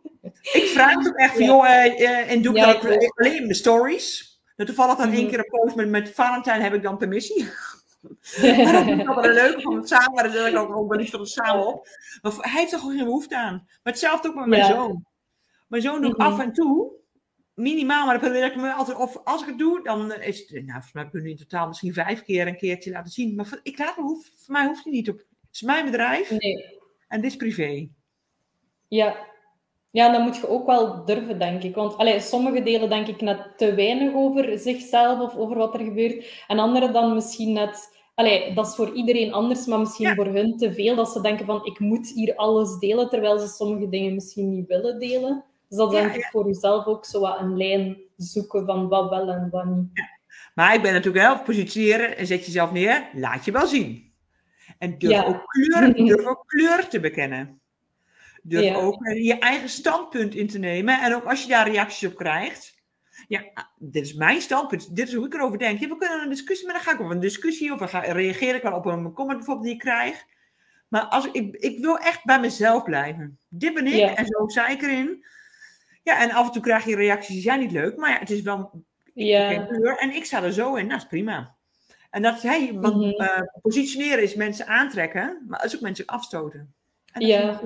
[0.58, 3.54] ik vraag het ook echt van, joh, uh, en doe ik ja, dat alleen de
[3.54, 4.40] stories?
[4.56, 5.28] Dat toevallig dan één mhm.
[5.28, 7.44] keer een post met, met Valentijn heb ik dan permissie.
[8.02, 11.20] dat vind ik wel leuk van het samen, maar dan zet ik ook wel van
[11.20, 11.88] het samen op.
[12.22, 13.62] Maar hij heeft er gewoon geen behoefte aan.
[13.82, 15.04] Maar hetzelfde ook met mijn zoon.
[15.68, 17.00] Mijn zoon doet af en toe,
[17.54, 20.50] minimaal, maar dan probeer ik me altijd, of als ik het doe, dan is het,
[20.50, 23.34] nou, volgens mij kunnen we in totaal misschien vijf keer een keertje laten zien.
[23.34, 25.16] Maar voor, ik laat hoef, voor mij hoeft hij niet op.
[25.16, 26.80] Het is mijn bedrijf nee.
[27.08, 27.88] en dit is privé.
[28.88, 29.30] Ja.
[29.90, 31.74] Ja, dan moet je ook wel durven, denk ik.
[31.74, 35.84] Want allee, sommige delen denk ik net te weinig over zichzelf of over wat er
[35.84, 36.44] gebeurt.
[36.46, 38.00] En andere dan misschien net...
[38.14, 40.94] Allee, dat is voor iedereen anders, maar misschien voor hun te veel.
[40.94, 44.66] Dat ze denken van, ik moet hier alles delen, terwijl ze sommige dingen misschien niet
[44.66, 45.44] willen delen.
[45.72, 49.28] Dus dat denk ik voor jezelf ook zo wat een lijn zoeken van wat wel
[49.28, 49.88] en wat niet.
[50.54, 54.12] Maar ik ben natuurlijk wel positioneren en zet jezelf neer, laat je wel zien.
[54.78, 57.60] En durf, ook, kleur, durf ook kleur te bekennen.
[58.42, 61.00] Durf ook je eigen standpunt in te nemen.
[61.00, 62.74] En ook als je daar reacties op krijgt.
[63.28, 64.96] Ja, dit is mijn standpunt.
[64.96, 65.80] Dit is hoe ik erover denk.
[65.80, 67.72] Ja, we kunnen een discussie, maar dan ga ik op een discussie.
[67.72, 70.24] Of dan ga, reageer ik wel op een comment bijvoorbeeld die ik krijg.
[70.88, 73.38] Maar als, ik, ik wil echt bij mezelf blijven.
[73.48, 75.24] Dit ben ik en zo sta ik erin.
[76.02, 77.96] Ja, en af en toe krijg je reacties die zijn niet leuk.
[77.96, 78.84] Maar ja, het is wel
[79.14, 79.68] ja.
[79.96, 80.86] En ik sta er zo in.
[80.86, 81.56] Nou, is prima.
[82.10, 86.74] En dat hey, want, mm positioneren is mensen aantrekken, maar is ook mensen afstoten.
[87.14, 87.60] ja.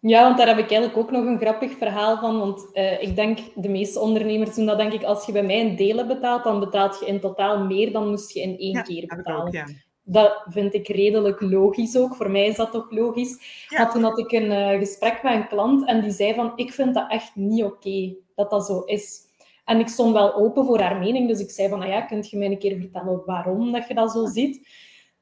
[0.00, 2.38] Ja, want daar heb ik eigenlijk ook nog een grappig verhaal van.
[2.38, 5.60] Want uh, ik denk, de meeste ondernemers doen dat denk ik, als je bij mij
[5.60, 9.06] een delen betaalt, dan betaalt je in totaal meer dan moest je in één keer
[9.16, 9.46] betalen.
[9.46, 9.66] Ook, ja.
[10.10, 12.14] Dat vind ik redelijk logisch ook.
[12.14, 13.66] Voor mij is dat toch logisch.
[13.68, 13.78] Ja.
[13.78, 16.72] Maar toen had ik een uh, gesprek met een klant en die zei van, ik
[16.72, 19.26] vind dat echt niet oké dat dat zo is.
[19.64, 22.30] En ik stond wel open voor haar mening, dus ik zei van, nou ja, kunt
[22.30, 24.68] je mij een keer vertellen waarom dat je dat zo ziet?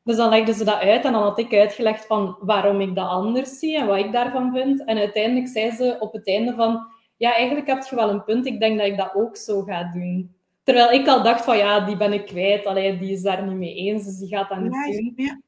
[0.03, 3.09] Dus dan legden ze dat uit en dan had ik uitgelegd van waarom ik dat
[3.09, 4.85] anders zie en wat ik daarvan vind.
[4.85, 8.47] En uiteindelijk zei ze op het einde van, ja, eigenlijk heb je wel een punt.
[8.47, 10.36] Ik denk dat ik dat ook zo ga doen.
[10.67, 12.67] Terwijl ik al dacht van, ja, die ben ik kwijt.
[12.67, 15.13] Allee, die is daar niet mee eens, dus die gaat dat niet doen.
[15.17, 15.41] Ja.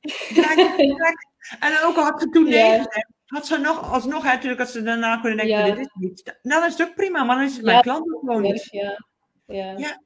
[1.65, 2.81] en dan ook al had ze toen nee
[3.29, 6.39] had ze nog, alsnog natuurlijk, als ze daarna kunnen denken, dit is niet.
[6.43, 8.69] Nou, dat is ook prima, maar dan is het mijn klant ook gewoon niet.
[8.71, 9.05] Ja.
[9.47, 10.01] Ja.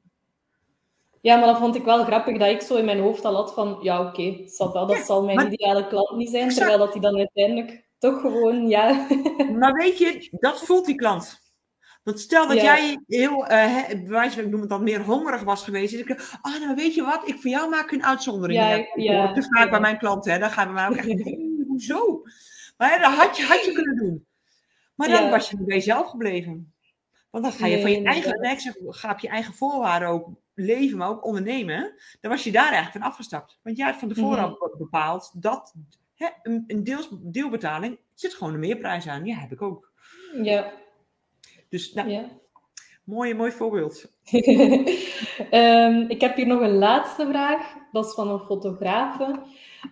[1.21, 3.53] Ja, maar dat vond ik wel grappig dat ik zo in mijn hoofd al had
[3.53, 4.21] van, ja, oké,
[4.57, 8.67] okay, dat zal mijn ideale klant niet zijn, terwijl dat hij dan uiteindelijk toch gewoon,
[8.67, 9.07] ja.
[9.59, 11.41] Maar weet je, dat voelt die klant.
[12.03, 15.91] Want stel dat jij heel, uh, bewijs ik noem het dan, meer hongerig was geweest.
[15.91, 18.59] Dus ik, ah, nou weet je wat, ik voor jou maak een uitzondering.
[18.59, 21.23] Ja, ja, ja, te vaak bij mijn klanten, hè, dan gaan we maar ook echt,
[21.67, 22.21] hoezo?
[22.77, 24.25] Maar dat had je, had je kunnen doen.
[24.95, 26.73] Maar dan was je bij jezelf gebleven.
[27.29, 31.09] Want dan ga je van je eigen, ga op je eigen voorwaarden ook leven, maar
[31.09, 33.59] ook ondernemen, dan was je daar eigenlijk van afgestapt.
[33.61, 34.77] Want jij had van tevoren mm -hmm.
[34.77, 35.73] bepaald dat
[36.15, 39.25] hè, een, een deels, deelbetaling zit gewoon een meerprijs aan.
[39.25, 39.91] Ja, heb ik ook.
[40.41, 40.71] Ja.
[41.73, 42.29] Dus nou, ja.
[43.03, 44.17] Mooi, mooi voorbeeld.
[45.51, 47.75] um, ik heb hier nog een laatste vraag.
[47.91, 49.39] Dat is van een fotografe.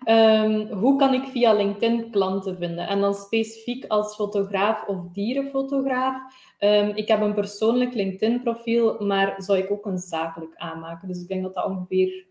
[0.06, 2.88] Um, hoe kan ik via LinkedIn klanten vinden?
[2.88, 6.16] En dan specifiek als fotograaf of dierenfotograaf.
[6.60, 11.08] Um, ik heb een persoonlijk LinkedIn-profiel, maar zou ik ook een zakelijk aanmaken?
[11.08, 12.26] Dus ik denk dat dat ongeveer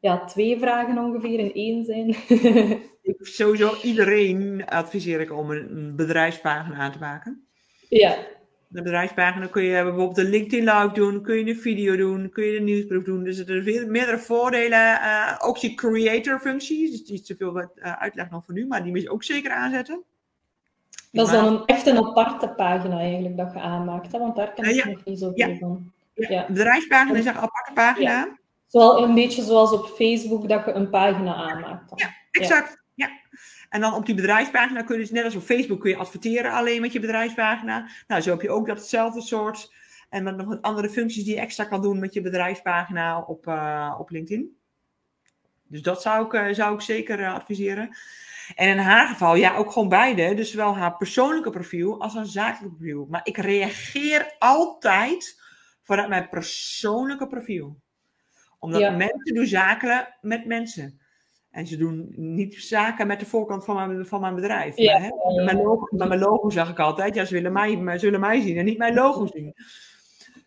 [0.00, 2.08] ja, twee vragen ongeveer in één zijn.
[3.02, 7.44] ik, sowieso iedereen adviseer ik om een bedrijfspagina aan te maken.
[7.88, 8.16] Ja.
[8.72, 12.44] De bedrijfspagina kun je bijvoorbeeld een LinkedIn live doen, kun je een video doen, kun
[12.44, 13.24] je een nieuwsbrief doen.
[13.24, 14.78] Dus er zijn meerdere voordelen.
[14.78, 18.82] Uh, ook je creator functie, dus is te veel uh, uitleg nog voor nu, maar
[18.82, 20.02] die moet je ook zeker aanzetten.
[21.12, 24.18] Dat is dan een, echt een aparte pagina eigenlijk dat je aanmaakt, hè?
[24.18, 25.56] want daar kan ik nog niet zoveel ja.
[25.56, 25.92] van.
[26.14, 26.46] Ja.
[26.46, 28.38] De bedrijfspagina is een aparte pagina.
[28.66, 31.88] Zoal, een beetje zoals op Facebook dat je een pagina aanmaakt.
[31.88, 31.98] Dan.
[31.98, 32.82] Ja, exact.
[32.94, 33.08] Ja.
[33.70, 36.52] En dan op die bedrijfspagina kun je dus net als op Facebook kun je adverteren
[36.52, 37.88] alleen met je bedrijfspagina.
[38.06, 39.72] Nou, zo heb je ook datzelfde soort.
[40.08, 43.96] En dan nog andere functies die je extra kan doen met je bedrijfspagina op, uh,
[43.98, 44.56] op LinkedIn.
[45.66, 47.96] Dus dat zou ik, uh, zou ik zeker uh, adviseren.
[48.54, 50.34] En in haar geval, ja, ook gewoon beide.
[50.34, 53.06] Dus zowel haar persoonlijke profiel als haar zakelijke profiel.
[53.10, 55.40] Maar ik reageer altijd
[55.82, 57.80] vanuit mijn persoonlijke profiel.
[58.58, 60.99] Omdat mensen doen zaken met mensen.
[61.50, 64.76] En ze doen niet zaken met de voorkant van mijn, van mijn bedrijf.
[64.76, 64.98] Ja.
[64.98, 68.20] Maar, hè, mijn logo, met mijn logo zag ik altijd, ja, ze willen mij, zullen
[68.20, 69.54] mij zien en niet mijn logo zien.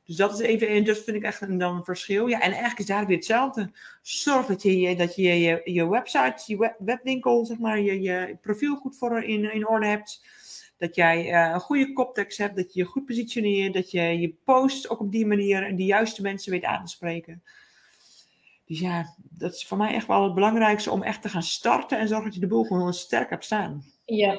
[0.06, 2.28] Dus dat is even, en dat vind ik echt een, dan een verschil.
[2.28, 3.72] Ja, en eigenlijk is daar weer hetzelfde.
[4.02, 8.38] Zorg dat je, dat je, je, je website, je web, webwinkel, zeg maar, je, je
[8.42, 10.26] profiel goed voor in, in orde hebt.
[10.78, 14.34] Dat jij eh, een goede koptekst hebt, dat je je goed positioneert, dat je je
[14.44, 17.44] post ook op die manier de juiste mensen weet aan te spreken.
[18.74, 21.98] Dus ja, dat is voor mij echt wel het belangrijkste om echt te gaan starten
[22.00, 23.84] en zorgen dat je de boel gewoon sterk hebt staan.
[24.06, 24.38] Ja.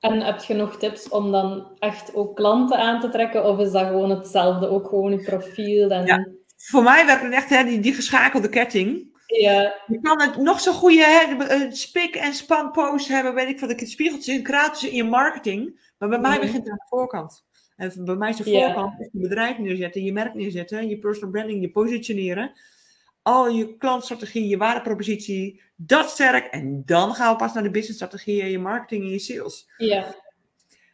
[0.00, 3.44] En heb je nog tips om dan echt ook klanten aan te trekken?
[3.44, 4.68] Of is dat gewoon hetzelfde?
[4.68, 5.90] Ook gewoon je profiel?
[5.90, 6.06] En...
[6.06, 9.18] Ja, voor mij werkt het echt hè, die, die geschakelde ketting.
[9.26, 9.74] Ja.
[9.86, 13.58] Je kan het nog zo goede hè, eh, spik- en span post hebben, weet ik
[13.70, 14.42] ik het spiegeltje in
[14.88, 15.92] in je marketing.
[15.98, 16.40] Maar bij mij Mhm.
[16.40, 17.44] begint het aan de voorkant.
[17.76, 21.60] En bij mij is de voorkant je bedrijf neerzetten, je merk neerzetten, je personal branding,
[21.60, 22.52] je positioneren.
[23.22, 26.46] Al je klantstrategie, je waardepropositie, dat sterk.
[26.46, 29.70] En dan gaan we pas naar de businessstrategie en je marketing en je sales.
[29.76, 30.14] Ja.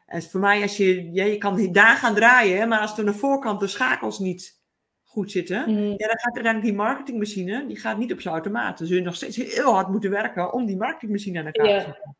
[0.06, 3.04] En voor mij, als je, ja, je kan daar gaan draaien, maar als er aan
[3.04, 4.60] de voorkant de schakels niet
[5.04, 5.82] goed zitten, Mhm.
[5.82, 8.78] ja, dan gaat uiteindelijk die marketingmachine, die gaat niet op zijn automaat.
[8.78, 11.78] Zul je nog steeds heel hard moeten werken om die marketingmachine aan elkaar Ja.
[11.78, 12.16] te zetten.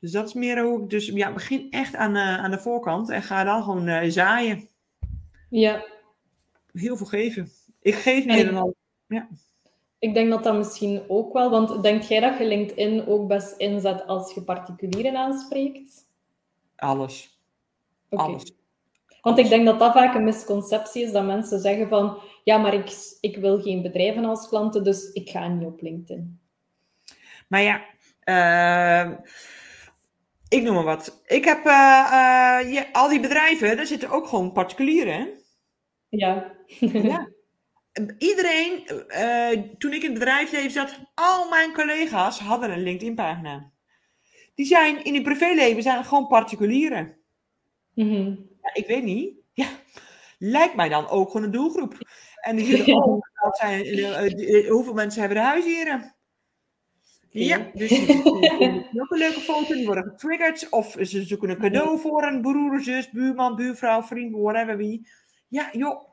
[0.00, 3.10] Dus dat is meer hoe ik, dus ja, begin echt aan, eh, aan de voorkant
[3.10, 4.68] en ga dan gewoon eh, zaaien.
[5.50, 5.84] ja.
[6.72, 7.50] Heel veel geven.
[7.80, 8.74] Ik geef meer ik- dan al.
[9.98, 13.56] Ik denk dat dat misschien ook wel, want denk jij dat je LinkedIn ook best
[13.56, 16.06] inzet als je particulieren aanspreekt?
[16.76, 17.38] Alles.
[18.08, 18.52] Alles.
[19.20, 22.74] Want ik denk dat dat vaak een misconceptie is, dat mensen zeggen van, ja, maar
[22.74, 26.40] ik, ik wil geen bedrijven als klanten, dus ik ga niet op LinkedIn.
[27.48, 27.82] Maar ja,
[28.20, 29.18] eh,
[30.48, 31.22] ik noem maar wat.
[31.26, 35.28] Ik heb je- al die bedrijven, daar zitten ook gewoon particulieren.
[36.08, 36.52] Ja.
[36.78, 37.28] Ja.
[38.18, 43.70] Iedereen, eh, toen ik in het bedrijfsleven zat, al mijn collega's hadden een LinkedIn-pagina.
[44.54, 47.16] Die zijn in hun privéleven zijn gewoon particulieren.
[47.94, 48.28] Mhm.
[48.62, 49.34] Ja, ik weet niet.
[49.52, 49.68] Ja,
[50.38, 51.98] lijkt mij dan ook gewoon een doelgroep.
[52.40, 56.14] En die zullen ook, dat zijn, eh, eh, hoeveel mensen hebben er huisdieren?
[57.30, 60.66] Ja, dus ook een leuke foto, die worden getriggerd.
[60.70, 65.08] Of ze zoeken een cadeau voor een broer, zus, buurman, buurvrouw, vriend, whatever wie.
[65.48, 66.09] Ja, joh.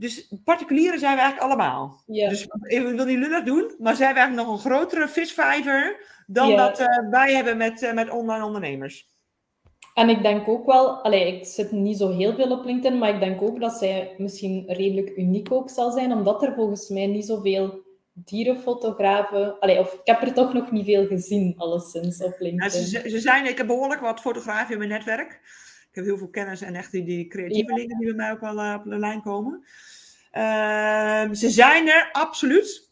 [0.00, 2.02] Dus particulieren zijn we eigenlijk allemaal.
[2.06, 2.28] Ja.
[2.28, 6.48] Dus ik wil niet lullig doen, maar zijn we eigenlijk nog een grotere visvijver dan
[6.48, 6.56] Ja.
[6.56, 9.08] dat eh, wij hebben met, eh, met online ondernemers.
[9.94, 13.14] En ik denk ook wel, allee, ik zit niet zo heel veel op LinkedIn, maar
[13.14, 17.06] ik denk ook dat zij misschien redelijk uniek ook zal zijn, omdat er volgens mij
[17.06, 17.82] niet zoveel
[18.12, 22.86] dierenfotografen, allee, of ik heb er toch nog niet veel gezien, alleszins, op Ja, LinkedIn.
[22.86, 25.40] ze, ze zijn, ik heb behoorlijk wat fotografen in mijn netwerk.
[25.90, 28.40] Ik heb heel veel kennis en echt die, die creatieve dingen die bij mij ook
[28.40, 29.64] wel eh, op de lijn komen.
[30.30, 32.90] Ehm, ze zijn er, absoluut.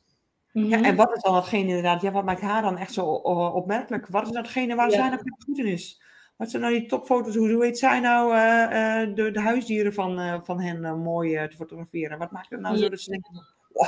[0.53, 0.67] Mhm.
[0.67, 4.07] Ja, en wat is dan hetgene inderdaad, ja, wat maakt haar dan echt zo opmerkelijk?
[4.07, 4.97] Wat is hetgene waar Ja.
[4.97, 6.03] zij nou goed in is?
[6.37, 7.35] Wat zijn nou die topfoto's?
[7.37, 11.57] Hoe, hoe heet zij nou eh, eh, de, de huisdieren van, van hen mooi te
[11.57, 12.19] fotograferen?
[12.19, 12.89] Wat maakt het nou zo Ja.
[12.89, 13.87] dat ze denken, wow.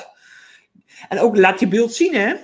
[1.08, 2.34] En ook laat je beeld zien, hè?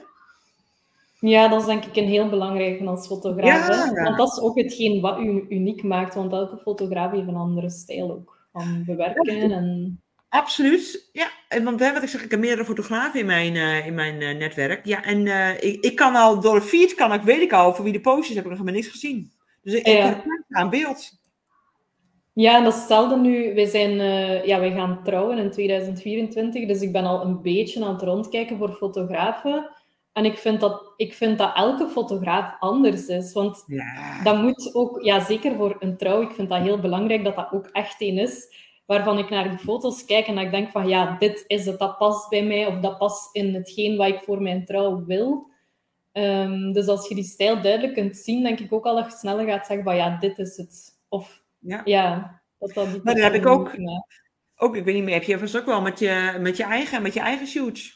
[1.21, 3.69] Ja, dat is denk ik een heel belangrijke als fotograaf.
[3.69, 4.03] Ja.
[4.03, 7.71] Want dat is ook hetgeen wat u uniek maakt, want elke fotograaf heeft een andere
[7.71, 9.51] stijl ook van bewerken.
[9.53, 10.01] En...
[10.29, 11.29] Absoluut, ja.
[11.49, 14.21] En want hè, wat ik zeg, ik heb meerdere fotografen in mijn, eh, in mijn
[14.21, 14.87] eh, netwerk.
[14.87, 17.75] Ja, en eh, ik, ik kan al door de feed, kan ik, weet ik al,
[17.75, 19.33] voor wie de postjes heb ik nog helemaal niks gezien.
[19.63, 20.05] Dus ik, ik Ja.
[20.05, 21.11] herken het aan beeld.
[22.33, 23.93] Ja, en dat stelde nu, wij, zijn,
[24.47, 28.57] ja, wij gaan trouwen in 2024, dus ik ben al een beetje aan het rondkijken
[28.59, 29.71] voor fotografen.
[30.17, 33.33] En ik vind dat, ik vind dat elke fotograaf anders is.
[33.33, 34.23] Want Ja.
[34.23, 37.53] dat moet ook, ja, zeker voor een trouw, ik vind dat heel belangrijk dat dat
[37.53, 38.55] ook echt een is.
[38.87, 41.79] Waarvan ik naar die foto's kijk en dat ik denk van ja, dit is het,
[41.79, 45.51] dat past bij mij of dat past in hetgeen wat ik voor mijn trouw wil.
[46.13, 49.19] Ehm, dus als je die stijl duidelijk kunt zien, denk ik ook al dat je
[49.19, 50.99] sneller gaat zeggen van ja, dit is het.
[51.09, 51.81] Of Ja.
[51.85, 53.77] ja, dat dat Maar dat heb ik ook.
[54.57, 57.03] Ook, ik weet niet meer, heb je vast ook wel met je, met je, eigen,
[57.03, 57.96] met je eigen shoots.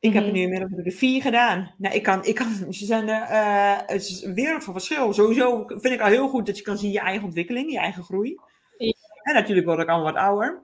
[0.00, 0.32] Ik heb Mhm.
[0.32, 1.74] nu inmiddels de vier gedaan.
[1.78, 5.12] Nou, ik kan, ik kan, ze zijn er, eh, het is een wereld van verschil.
[5.12, 8.02] Sowieso vind ik al heel goed dat je kan zien je eigen ontwikkeling, je eigen
[8.02, 8.38] groei.
[8.78, 8.92] Ja.
[9.22, 10.60] En natuurlijk word ik allemaal wat ouder.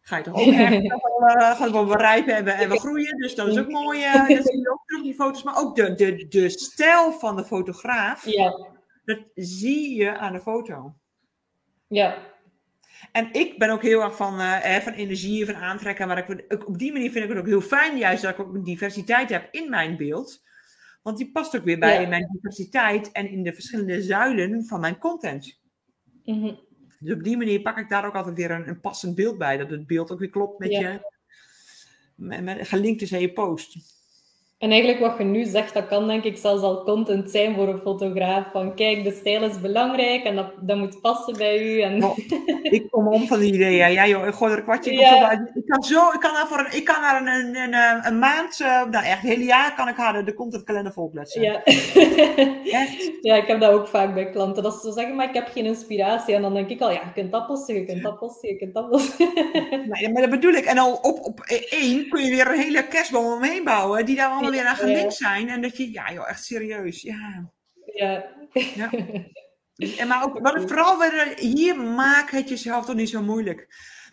[0.00, 3.16] Ga je toch ook echt eh, gaan we wel rijp hebben en we groeien.
[3.16, 4.02] Dus dat is ook mooi.
[4.02, 5.42] eh, dat zie je ook terug in die foto's.
[5.42, 8.58] Maar ook de, de, de stijl van de fotograaf, Ja,
[9.04, 10.94] dat zie je aan de foto.
[11.86, 12.16] ja,
[13.12, 16.08] En ik ben ook heel erg van, eh, van energie, van aantrekken.
[16.08, 18.54] Maar ik, op die manier vind ik het ook heel fijn, juist dat ik ook
[18.54, 20.42] een diversiteit heb in mijn beeld.
[21.02, 22.08] Want die past ook weer bij Ja.
[22.08, 25.60] mijn diversiteit en in de verschillende zuilen van mijn content.
[26.24, 26.54] mhm,
[26.98, 29.56] Dus op die manier pak ik daar ook altijd weer een, een passend beeld bij.
[29.56, 30.80] Dat het beeld ook weer klopt met Ja.
[30.80, 31.12] je.
[32.14, 33.76] Met, met, gelinkt is aan je post.
[34.64, 37.68] En eigenlijk wat je nu zegt, dat kan denk ik zelfs al content zijn voor
[37.68, 38.44] een fotograaf.
[38.52, 41.80] Van kijk, de stijl is belangrijk en dat, dat moet passen bij u.
[41.80, 42.04] En...
[42.04, 42.18] Oh,
[42.62, 43.92] ik kom om van die ideeën.
[43.92, 45.30] Ja joh, ik gooi er een kwartje ja.
[45.54, 48.18] Ik kan zo, ik kan daar voor een, ik kan daar een, een, een, een
[48.18, 51.42] maand, uh, nou echt, het hele jaar kan ik haar de contentkalender volkletsen.
[51.42, 51.64] Ja.
[52.82, 53.10] echt?
[53.20, 54.62] Ja, ik heb dat ook vaak bij klanten.
[54.62, 56.34] Dat ze zeggen, maar ik heb geen inspiratie.
[56.34, 58.56] En dan denk ik al, ja, je kunt dat posten, je kunt dat posten, je
[58.56, 59.28] kunt dat posten.
[59.90, 60.64] nee, maar dat bedoel ik.
[60.64, 61.40] En al op, op
[61.70, 65.14] één kun je weer een hele kerstboom omheen bouwen, die daar allemaal weer aan gelinkt
[65.14, 65.48] zijn.
[65.48, 67.02] En dat je, ja joh, echt serieus.
[67.02, 67.52] Ja.
[67.84, 68.24] Ja.
[68.52, 68.90] ja.
[69.98, 73.66] En maar ook, wat ik vooral weer, hier maak het jezelf toch niet zo moeilijk.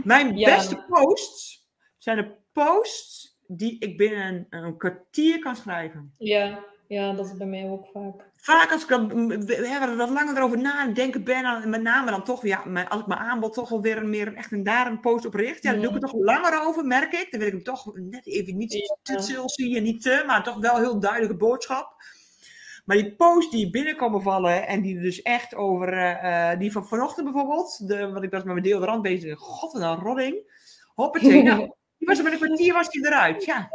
[0.04, 1.68] Mijn beste posts
[1.98, 6.14] zijn de posts die ik binnen een, een, kwartier kan schrijven.
[6.18, 8.30] Ja, ja, dat is bij mij ook vaak.
[8.36, 12.86] Vaak als ik dan ja, wat langer erover nadenken ben, met name dan toch, ja,
[12.90, 15.64] als ik mijn aanbod toch wel weer meer echt en daar een post op richt,
[15.64, 17.28] ja, dan doe ik het toch langer over, merk ik.
[17.32, 18.98] Dan wil ik hem toch net even niet ja.
[19.04, 22.04] te salesy en niet te, maar toch wel heel duidelijke boodschap.
[22.86, 27.32] Maar die posts die binnenkomen vallen en die dus echt over, uh, die van vanochtend
[27.32, 30.36] bijvoorbeeld, de, wat ik was met mijn deodorant bezig, god wat een rodding.
[30.96, 31.60] Hoppatee, nou,
[31.98, 33.70] die was er met een kwartier was die eruit, ja.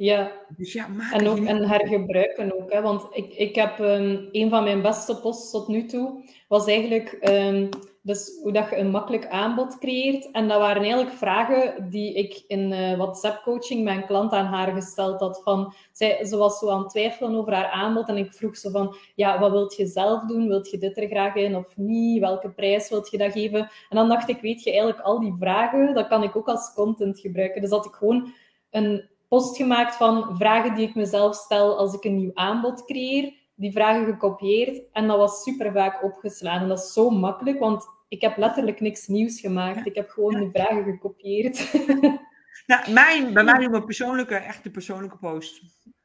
[0.00, 2.72] Ja, dus ja en, ook, en hergebruiken ook.
[2.72, 2.82] Hè?
[2.82, 7.18] Want ik, ik heb um, een van mijn beste posts tot nu toe, was eigenlijk
[7.28, 7.68] um,
[8.02, 10.30] dus hoe dat je een makkelijk aanbod creëert.
[10.30, 15.20] En dat waren eigenlijk vragen die ik in uh, WhatsApp-coaching mijn klant aan haar gesteld
[15.20, 15.40] had.
[15.42, 18.70] Van, zij, ze was zo aan het twijfelen over haar aanbod en ik vroeg ze
[18.70, 20.48] van, ja, wat wilt je zelf doen?
[20.48, 22.20] Wilt je dit er graag in of niet?
[22.20, 23.60] Welke prijs wilt je dat geven?
[23.60, 26.72] En dan dacht ik, weet je, eigenlijk al die vragen, dat kan ik ook als
[26.74, 27.60] content gebruiken.
[27.60, 28.32] Dus dat ik gewoon
[28.70, 33.32] een post gemaakt van vragen die ik mezelf stel als ik een nieuw aanbod creëer.
[33.54, 36.62] Die vragen gekopieerd en dat was super vaak opgeslagen.
[36.62, 39.86] En dat is zo makkelijk, want ik heb letterlijk niks nieuws gemaakt.
[39.86, 41.58] Ik heb gewoon die vragen gekopieerd.
[42.66, 45.62] Nou, mijn, bij mij doen we persoonlijke, echte persoonlijke post.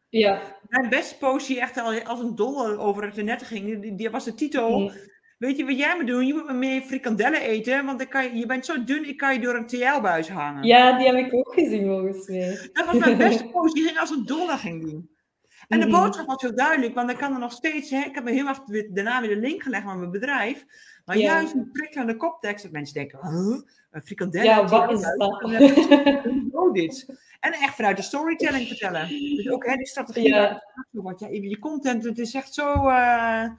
[0.10, 0.42] Ja.
[0.68, 4.24] Mijn beste post die echt als een dolle over het net ging, die, die was
[4.24, 4.80] de titel.
[4.80, 4.92] Mm.
[5.38, 6.28] Weet je wat jij moet doen?
[6.28, 9.34] Je moet meer frikandellen eten, want dan kan je, je bent zo dun, ik kan
[9.34, 10.64] je door een TL-buis hangen.
[10.64, 12.70] Ja, die heb ik ook gezien volgens mij.
[12.74, 15.10] Dat was mijn beste post, die ging als een dolle ging doen.
[15.68, 16.02] En de mhm.
[16.02, 18.48] boodschap was heel duidelijk, want dan kan er nog steeds, hè, ik heb me heel
[18.48, 20.66] erg daarna weer de link gelegd met mijn bedrijf,
[21.06, 23.62] maar juist een prik aan de koptekst, dat mensen denken, huh?
[23.92, 24.48] een frikandellen?
[24.48, 26.74] Ja, wat is dat?
[26.74, 27.06] dit.
[27.40, 29.08] En echt vanuit de storytelling vertellen.
[29.08, 30.28] Dus ook hè, die strategie.
[30.28, 30.64] Ja.
[30.92, 31.28] ja.
[31.30, 32.88] je content, het is echt zo...
[32.88, 33.50] Uh...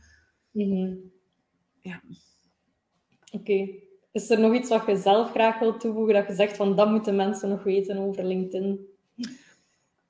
[1.87, 2.03] Ja.
[3.33, 3.69] Oké.
[4.13, 6.91] Is er nog iets wat je zelf graag wilt toevoegen, dat je zegt van dat
[6.91, 8.87] moeten mensen nog weten over LinkedIn?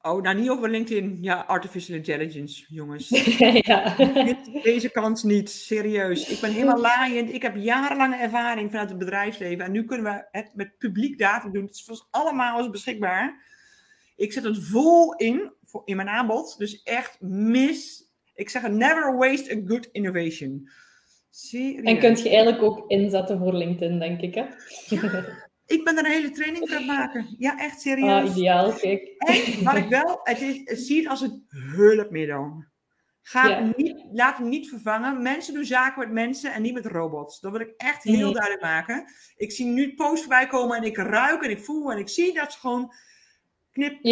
[0.01, 1.19] Oh, nou niet over LinkedIn.
[1.21, 3.09] Ja, artificial intelligence, jongens.
[3.71, 3.97] ja.
[4.63, 6.29] Deze kans niet, serieus.
[6.29, 7.33] Ik ben helemaal laaiend.
[7.33, 9.65] Ik heb jarenlange ervaring vanuit het bedrijfsleven.
[9.65, 11.65] En nu kunnen we het met publiek data doen.
[11.65, 13.45] Het is voor allemaal beschikbaar.
[14.17, 15.53] Ik zet het vol in,
[15.85, 16.59] in mijn aanbod.
[16.59, 18.05] Dus echt mis.
[18.35, 20.69] Ik zeg never waste a good innovation.
[21.83, 24.45] En kunt je eigenlijk ook inzetten voor LinkedIn, denk ik, hè?
[25.77, 27.35] ik ben er een hele training voor maken.
[27.39, 28.31] Ja, echt serieus.
[28.31, 29.15] Ah, ideaal, kijk.
[29.19, 32.65] En wat ik wel, het is, zie het als een hulpmiddel.
[33.23, 35.23] Ga niet, laat hem niet vervangen.
[35.23, 37.41] Mensen doen zaken met mensen en niet met robots.
[37.41, 38.33] Dat wil ik echt heel mhm.
[38.33, 39.05] duidelijk maken.
[39.37, 42.35] Ik zie nu posts voorbij komen en ik ruik en ik voel en ik zie
[42.35, 42.93] dat ze gewoon
[43.73, 44.05] knip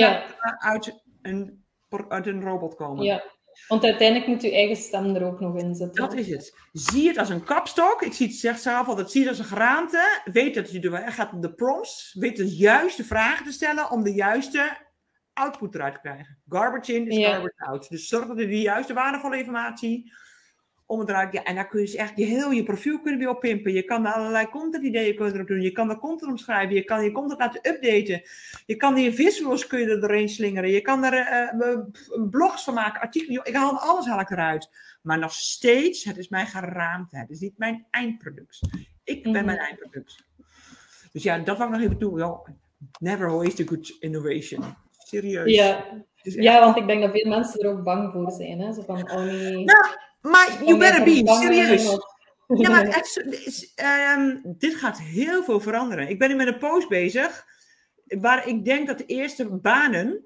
[0.58, 1.64] uit, een,
[2.08, 3.04] uit een robot komen.
[3.04, 3.24] Ja.
[3.68, 6.02] Want uiteindelijk moet je eigen stem er ook nog in zitten.
[6.02, 6.58] Dat is het.
[6.72, 8.02] Zie het als een kapstok.
[8.02, 10.20] Ik zie het, zeg zelf altijd, zie het als een geraamte.
[10.24, 12.16] Weet dat je er gaat om de prompts.
[12.18, 14.76] Weet de juiste vragen te stellen om de juiste
[15.32, 16.38] output eruit te krijgen.
[16.48, 17.88] Garbage in is garbage out.
[17.88, 20.12] Dus zorg dat je de juiste waardevolle informatie
[20.86, 23.20] om het eruit, ja, en daar kun je dus echt je heel je profiel kunnen
[23.20, 23.72] weer oppimpen.
[23.72, 25.60] Je kan er allerlei content ideeën kunnen erop doen.
[25.60, 26.74] Je kan er content omschrijven.
[26.74, 28.22] Je kan je content laten updaten.
[28.66, 30.70] Je kan je visuals kun je er doorheen slingeren.
[30.70, 31.78] Je kan er uh,
[32.30, 33.44] blogs van maken, artikelen.
[33.44, 34.70] Ik haal alles haal ik eruit.
[35.02, 37.16] Maar nog steeds, het is mijn geraamte.
[37.16, 38.60] Het is niet mijn eindproduct.
[39.04, 39.44] Ik ben mhm.
[39.44, 40.24] mijn eindproduct.
[41.12, 42.40] Dus ja, dat wou ik nog even toe.
[42.98, 44.64] never waste a good innovation.
[44.90, 45.54] Serieus.
[45.54, 45.84] Ja.
[46.22, 48.60] ja, want ik denk dat veel mensen er ook bang voor zijn.
[48.60, 48.72] Hè?
[48.72, 49.64] Zo van, oh nee.
[49.64, 49.86] Nou,
[50.30, 51.98] maar you better be, serieus.
[52.46, 52.86] Ja, maar
[53.74, 56.08] ehm, dit gaat heel veel veranderen.
[56.08, 57.46] Ik ben nu met een post bezig
[58.06, 60.24] waar ik denk dat de eerste banen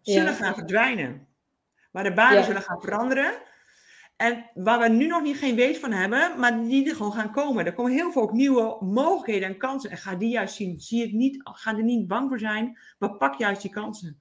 [0.00, 1.28] zullen gaan verdwijnen.
[1.90, 3.32] Waar de banen zullen gaan veranderen.
[4.16, 7.32] En waar we nu nog niet geen weet van hebben, maar die er gewoon gaan
[7.32, 7.66] komen.
[7.66, 9.90] Er komen heel veel nieuwe mogelijkheden en kansen.
[9.90, 10.80] En ga die juist zien.
[10.80, 14.20] Zie het niet, ga er niet bang voor zijn, maar pak juist die kansen.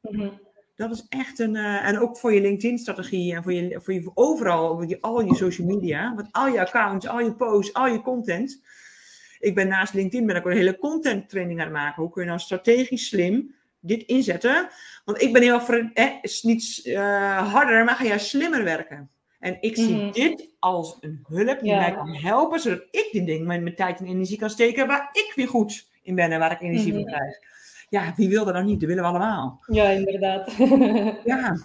[0.00, 0.50] Mm
[0.88, 1.54] dat is echt een.
[1.54, 5.34] Uh, en ook voor je LinkedIn-strategie en voor je, voor je overal, je, al je
[5.34, 6.14] social media.
[6.14, 8.62] Want al je accounts, al je posts, al je content.
[9.38, 12.02] Ik ben naast LinkedIn ben ik ook een hele content training aan het maken.
[12.02, 14.68] Hoe kun je nou strategisch slim dit inzetten.
[15.04, 15.60] Want ik ben heel,
[15.94, 19.10] eh, is niet uh, harder, maar ga jij slimmer werken.
[19.38, 20.12] En ik zie Mhm.
[20.12, 21.78] dit als een hulp die Ja.
[21.80, 25.08] mij kan helpen, zodat ik die ding met mijn tijd en energie kan steken waar
[25.12, 27.10] ik weer goed in ben en waar ik energie van Mhm.
[27.10, 27.38] krijg.
[27.92, 28.80] Ja, wie wil dat nog niet?
[28.80, 29.62] Dat willen we allemaal.
[29.66, 30.52] Ja, inderdaad.
[31.24, 31.56] Ja.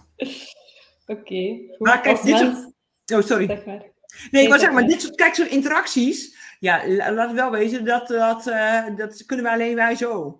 [1.06, 1.60] Oké.
[1.78, 2.72] Maar kijk, dit soort-
[3.14, 3.46] Oh, sorry.
[3.48, 3.84] Zeg maar.
[4.32, 7.52] Nee, ik zeg zeggen, maar dit soort, kijk, zo'n interacties, ja, la- laat het wel
[7.52, 10.40] wezen, dat, dat, eh, dat kunnen we alleen wij zo.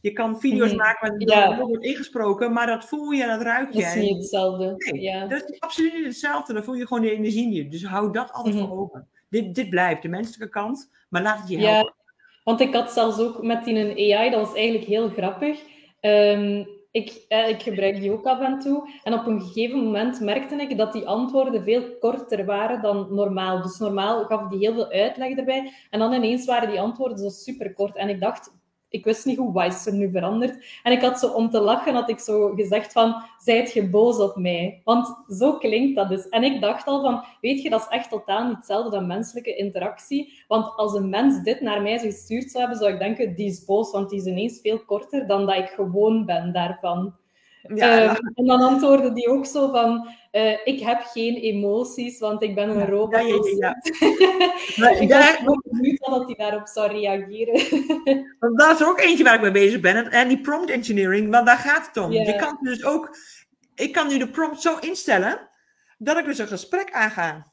[0.00, 0.76] Je kan video's Mhm.
[0.78, 1.58] maken waar Ja.
[1.58, 3.82] er wordt ingesproken, maar dat voel je en dat ruik je.
[3.82, 4.74] Dat is niet hetzelfde.
[4.76, 5.26] Nee, Ja.
[5.26, 6.52] dat is absoluut niet hetzelfde.
[6.52, 7.70] Dan voel je gewoon de energie niet.
[7.70, 8.66] Dus hou dat altijd Mhm.
[8.66, 9.08] voor ogen.
[9.28, 11.94] Dit, dit blijft de menselijke kant, maar laat het je helpen.
[12.44, 15.60] Want ik had zelfs ook met die een AI, dat was eigenlijk heel grappig.
[16.00, 18.88] Ehm, ik, eh, ik gebruik die ook af en toe.
[19.02, 23.62] En op een gegeven moment merkte ik dat die antwoorden veel korter waren dan normaal.
[23.62, 25.72] Dus normaal gaf die heel veel uitleg erbij.
[25.90, 27.96] En dan ineens waren die antwoorden zo super kort.
[27.96, 28.59] En ik dacht,
[28.90, 30.64] ik wist niet hoe wat is er nu veranderd.
[30.82, 34.18] En ik had zo om te lachen, had ik zo gezegd van, zijt je boos
[34.18, 34.80] op mij?
[34.84, 36.28] Want zo klinkt dat dus.
[36.28, 39.56] En ik dacht al van, weet je, dat is echt totaal niet hetzelfde dan menselijke
[39.56, 40.44] interactie.
[40.48, 43.64] Want als een mens dit naar mij gestuurd zou hebben, zou ik denken, die is
[43.64, 47.14] boos, want die is ineens veel korter dan dat ik gewoon ben daarvan.
[47.74, 52.42] Ja, Ehm, en dan antwoordde die ook zo van, eh, ik heb geen emoties, want
[52.42, 53.56] ik ben een robot.
[53.58, 53.76] ja,
[54.76, 57.54] ja, Ik was gewoon benieuwd dat hij daarop zou reageren.
[58.40, 60.10] Want dat is er ook eentje waar ik mee bezig ben.
[60.10, 62.12] En die prompt engineering, want daar gaat het om.
[62.12, 63.16] Je kan dus ook,
[63.74, 65.48] ik kan nu de prompt zo instellen
[65.98, 67.46] dat ik dus een gesprek aanga.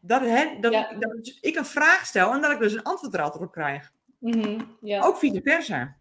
[0.00, 0.92] Dat, hè, dat, Ja.
[0.98, 3.90] dat ik een vraag stel en dat ik dus een antwoord er altijd op krijg.
[4.18, 5.00] Mhm, ja.
[5.02, 5.96] Ook vice versa.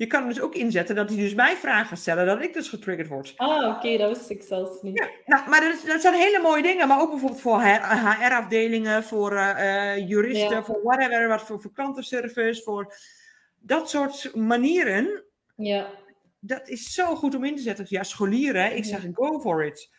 [0.00, 2.52] Je kan hem dus ook inzetten dat hij dus mij vragen gaat stellen, dat ik
[2.52, 3.32] dus getriggerd word.
[3.36, 4.98] Ah, oké, dat wist ik zelfs niet.
[4.98, 6.88] Ja, nou, maar dat, zijn hele mooie dingen.
[6.88, 10.62] Maar ook bijvoorbeeld voor HR-afdelingen, voor eh, eh, juristen, Ja.
[10.64, 12.94] voor whatever, wat voor, voor klantenservice, voor
[13.58, 15.24] dat soort manieren.
[15.56, 15.86] Ja,
[16.40, 17.86] Dat is zo goed om in te zetten.
[17.88, 19.90] Ja, scholieren, ik zeg go for it.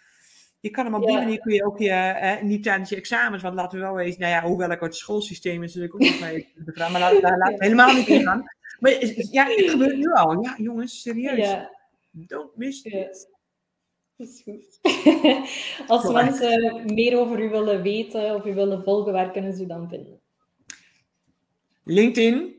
[0.60, 1.08] Je kan hem op Ja.
[1.08, 4.00] die manier kun je ook je, eh, niet tijdens je examens, want laten we wel
[4.00, 7.38] eens, nou ja, hoewel ik het schoolsysteem is natuurlijk ook nog mee vragen, maar laten
[7.38, 8.60] laat we helemaal niet ingaan.
[8.82, 8.92] Maar
[9.32, 10.42] ja, het gebeurt nu al.
[10.44, 11.38] Ja, jongens, serieus.
[11.38, 11.70] ja,
[12.12, 13.30] Don't miss it.
[14.18, 14.80] dat is goed.
[15.88, 19.66] Als mensen meer over u willen weten of u willen volgen, waar kunnen ze u
[19.68, 20.20] dan vinden?
[21.84, 22.56] LinkedIn,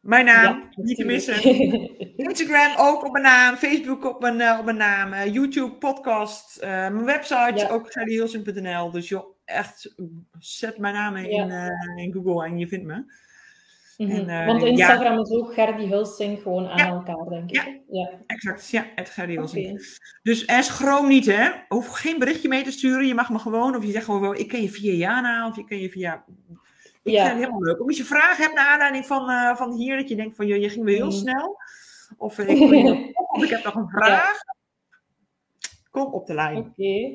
[0.00, 1.42] mijn naam, niet te missen.
[2.28, 6.56] Instagram ook op mijn naam, Facebook op mijn, eh, op mijn naam, eh, YouTube, podcast,
[6.56, 7.68] eh, mijn website, Ja.
[7.68, 8.90] ook gerdyhilsing.nl.
[8.90, 9.94] Dus joh, echt,
[10.38, 11.70] zet mijn naam in, Ja.
[11.96, 13.04] in Google en je vindt me.
[14.06, 14.10] Mhm.
[14.10, 14.66] En, eh, Want ja.
[14.68, 16.86] Instagram is ook Gerdy Hulsing gewoon aan Ja.
[16.88, 17.56] elkaar, denk ik.
[17.56, 17.80] Ja.
[17.90, 18.10] ja.
[18.26, 19.40] Exact, ja, het Gerdy Oké.
[19.40, 20.00] Hilsing.
[20.22, 21.50] Dus en schroom niet, hè.
[21.68, 23.06] Hoef geen berichtje mee te sturen.
[23.06, 25.64] Je mag me gewoon, of je zegt gewoon, ik ken je via Jana, of je
[25.64, 26.24] ken je via...
[27.02, 27.18] Ik Ja.
[27.20, 27.78] vind het helemaal leuk.
[27.78, 30.60] Als je vragen hebt naar aanleiding van, eh, van hier, dat je denkt van, je,
[30.60, 31.14] je ging weer heel Mhm.
[31.16, 31.56] snel.
[32.16, 32.58] Of, eh, ik,
[33.34, 34.32] of ik heb nog een vraag.
[35.90, 36.56] Kom op de lijn.
[36.56, 37.10] Oké,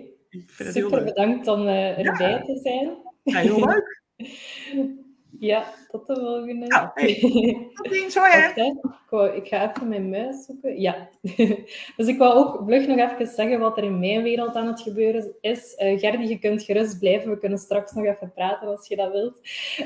[0.71, 2.97] super bedankt om eh, erbij te zijn.
[3.23, 4.01] Ja, heel leuk.
[5.39, 5.65] Ja,
[6.03, 6.67] tot de volgende.
[6.67, 6.89] Nou,
[7.73, 8.21] Tot ziens, hè.
[8.21, 8.63] Wacht, hè.
[8.63, 10.81] Ik, wou- ik ga even mijn muis zoeken.
[10.81, 11.09] Ja.
[11.97, 14.81] dus ik wou ook vlug nog even zeggen wat er in mijn wereld aan het
[14.81, 15.73] gebeuren is.
[15.77, 17.29] Gerdy, je kunt gerust blijven.
[17.29, 19.39] We kunnen straks nog even praten als je dat wilt.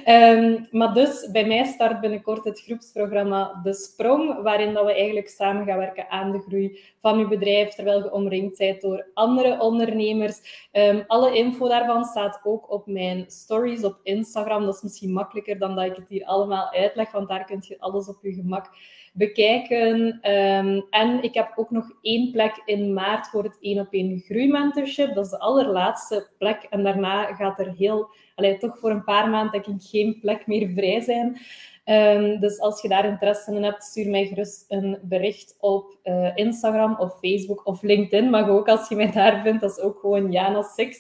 [0.04, 5.30] Ehm, maar dus, bij mij start binnenkort het groepsprogramma De Sprong, waarin dat we eigenlijk
[5.30, 9.60] samen gaan werken aan de groei van uw bedrijf, terwijl je omringd bent door andere
[9.60, 10.68] ondernemers.
[10.72, 14.66] Ehm, alle info daarvan staat ook op mijn stories op Instagram.
[14.66, 17.80] Dat is misschien makkelijker dan dat ik het hier allemaal uitleg, want daar kun je
[17.80, 18.70] alles op je gemak
[19.14, 20.18] bekijken.
[20.22, 24.20] Ehm, en ik heb ook nog één plek in maart voor het 1 op 1
[24.20, 25.14] groeimentorship.
[25.14, 26.68] Dat is de allerlaatste plek.
[26.70, 30.48] En daarna gaat er heel, allee, toch voor een paar maanden denk ik geen plek
[30.48, 31.40] meer vrij zijn.
[31.84, 36.36] Ehm, dus als je daar interesse in hebt, stuur mij gerust een bericht op eh,
[36.36, 38.30] Instagram of Facebook of LinkedIn.
[38.30, 41.00] Maar ook als je mij daar vindt, dat is ook gewoon Jana Six.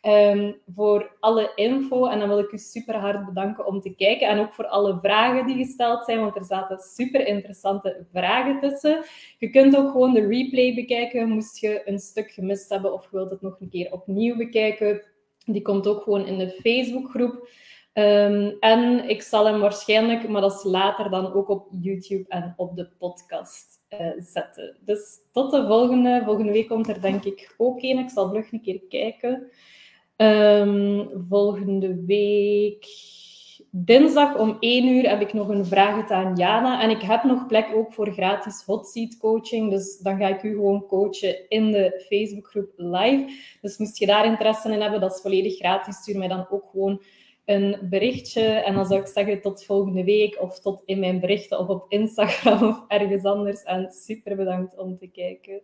[0.00, 2.06] Ehm, voor alle info.
[2.06, 4.28] En dan wil ik u super hard bedanken om te kijken.
[4.28, 9.04] En ook voor alle vragen die gesteld zijn, want er zaten super interessante vragen tussen.
[9.38, 13.08] Je kunt ook gewoon de replay bekijken, moest je een stuk gemist hebben of je
[13.16, 15.02] wilt het nog een keer opnieuw bekijken.
[15.44, 17.48] Die komt ook gewoon in de Facebookgroep.
[17.92, 22.54] Ehm, en ik zal hem waarschijnlijk, maar dat is later dan ook op YouTube en
[22.56, 24.76] op de podcast eh, zetten.
[24.80, 26.22] Dus tot de volgende.
[26.24, 27.98] Volgende week komt er denk ik ook een.
[27.98, 29.50] Ik zal vlug een keer kijken.
[30.18, 32.86] Ehm, volgende week,
[33.70, 36.82] dinsdag om 1 uur, heb ik nog een vraag aan Jana.
[36.82, 39.70] En ik heb nog plek ook voor gratis hot seat coaching.
[39.70, 43.26] Dus dan ga ik u gewoon coachen in de Facebookgroep live.
[43.60, 45.96] Dus moest je daar interesse in hebben, dat is volledig gratis.
[45.96, 47.02] Stuur mij dan ook gewoon
[47.44, 51.58] een berichtje en dan zou ik zeggen tot volgende week of tot in mijn berichten
[51.58, 53.62] of op Instagram of ergens anders.
[53.62, 55.60] En super bedankt om te kijken.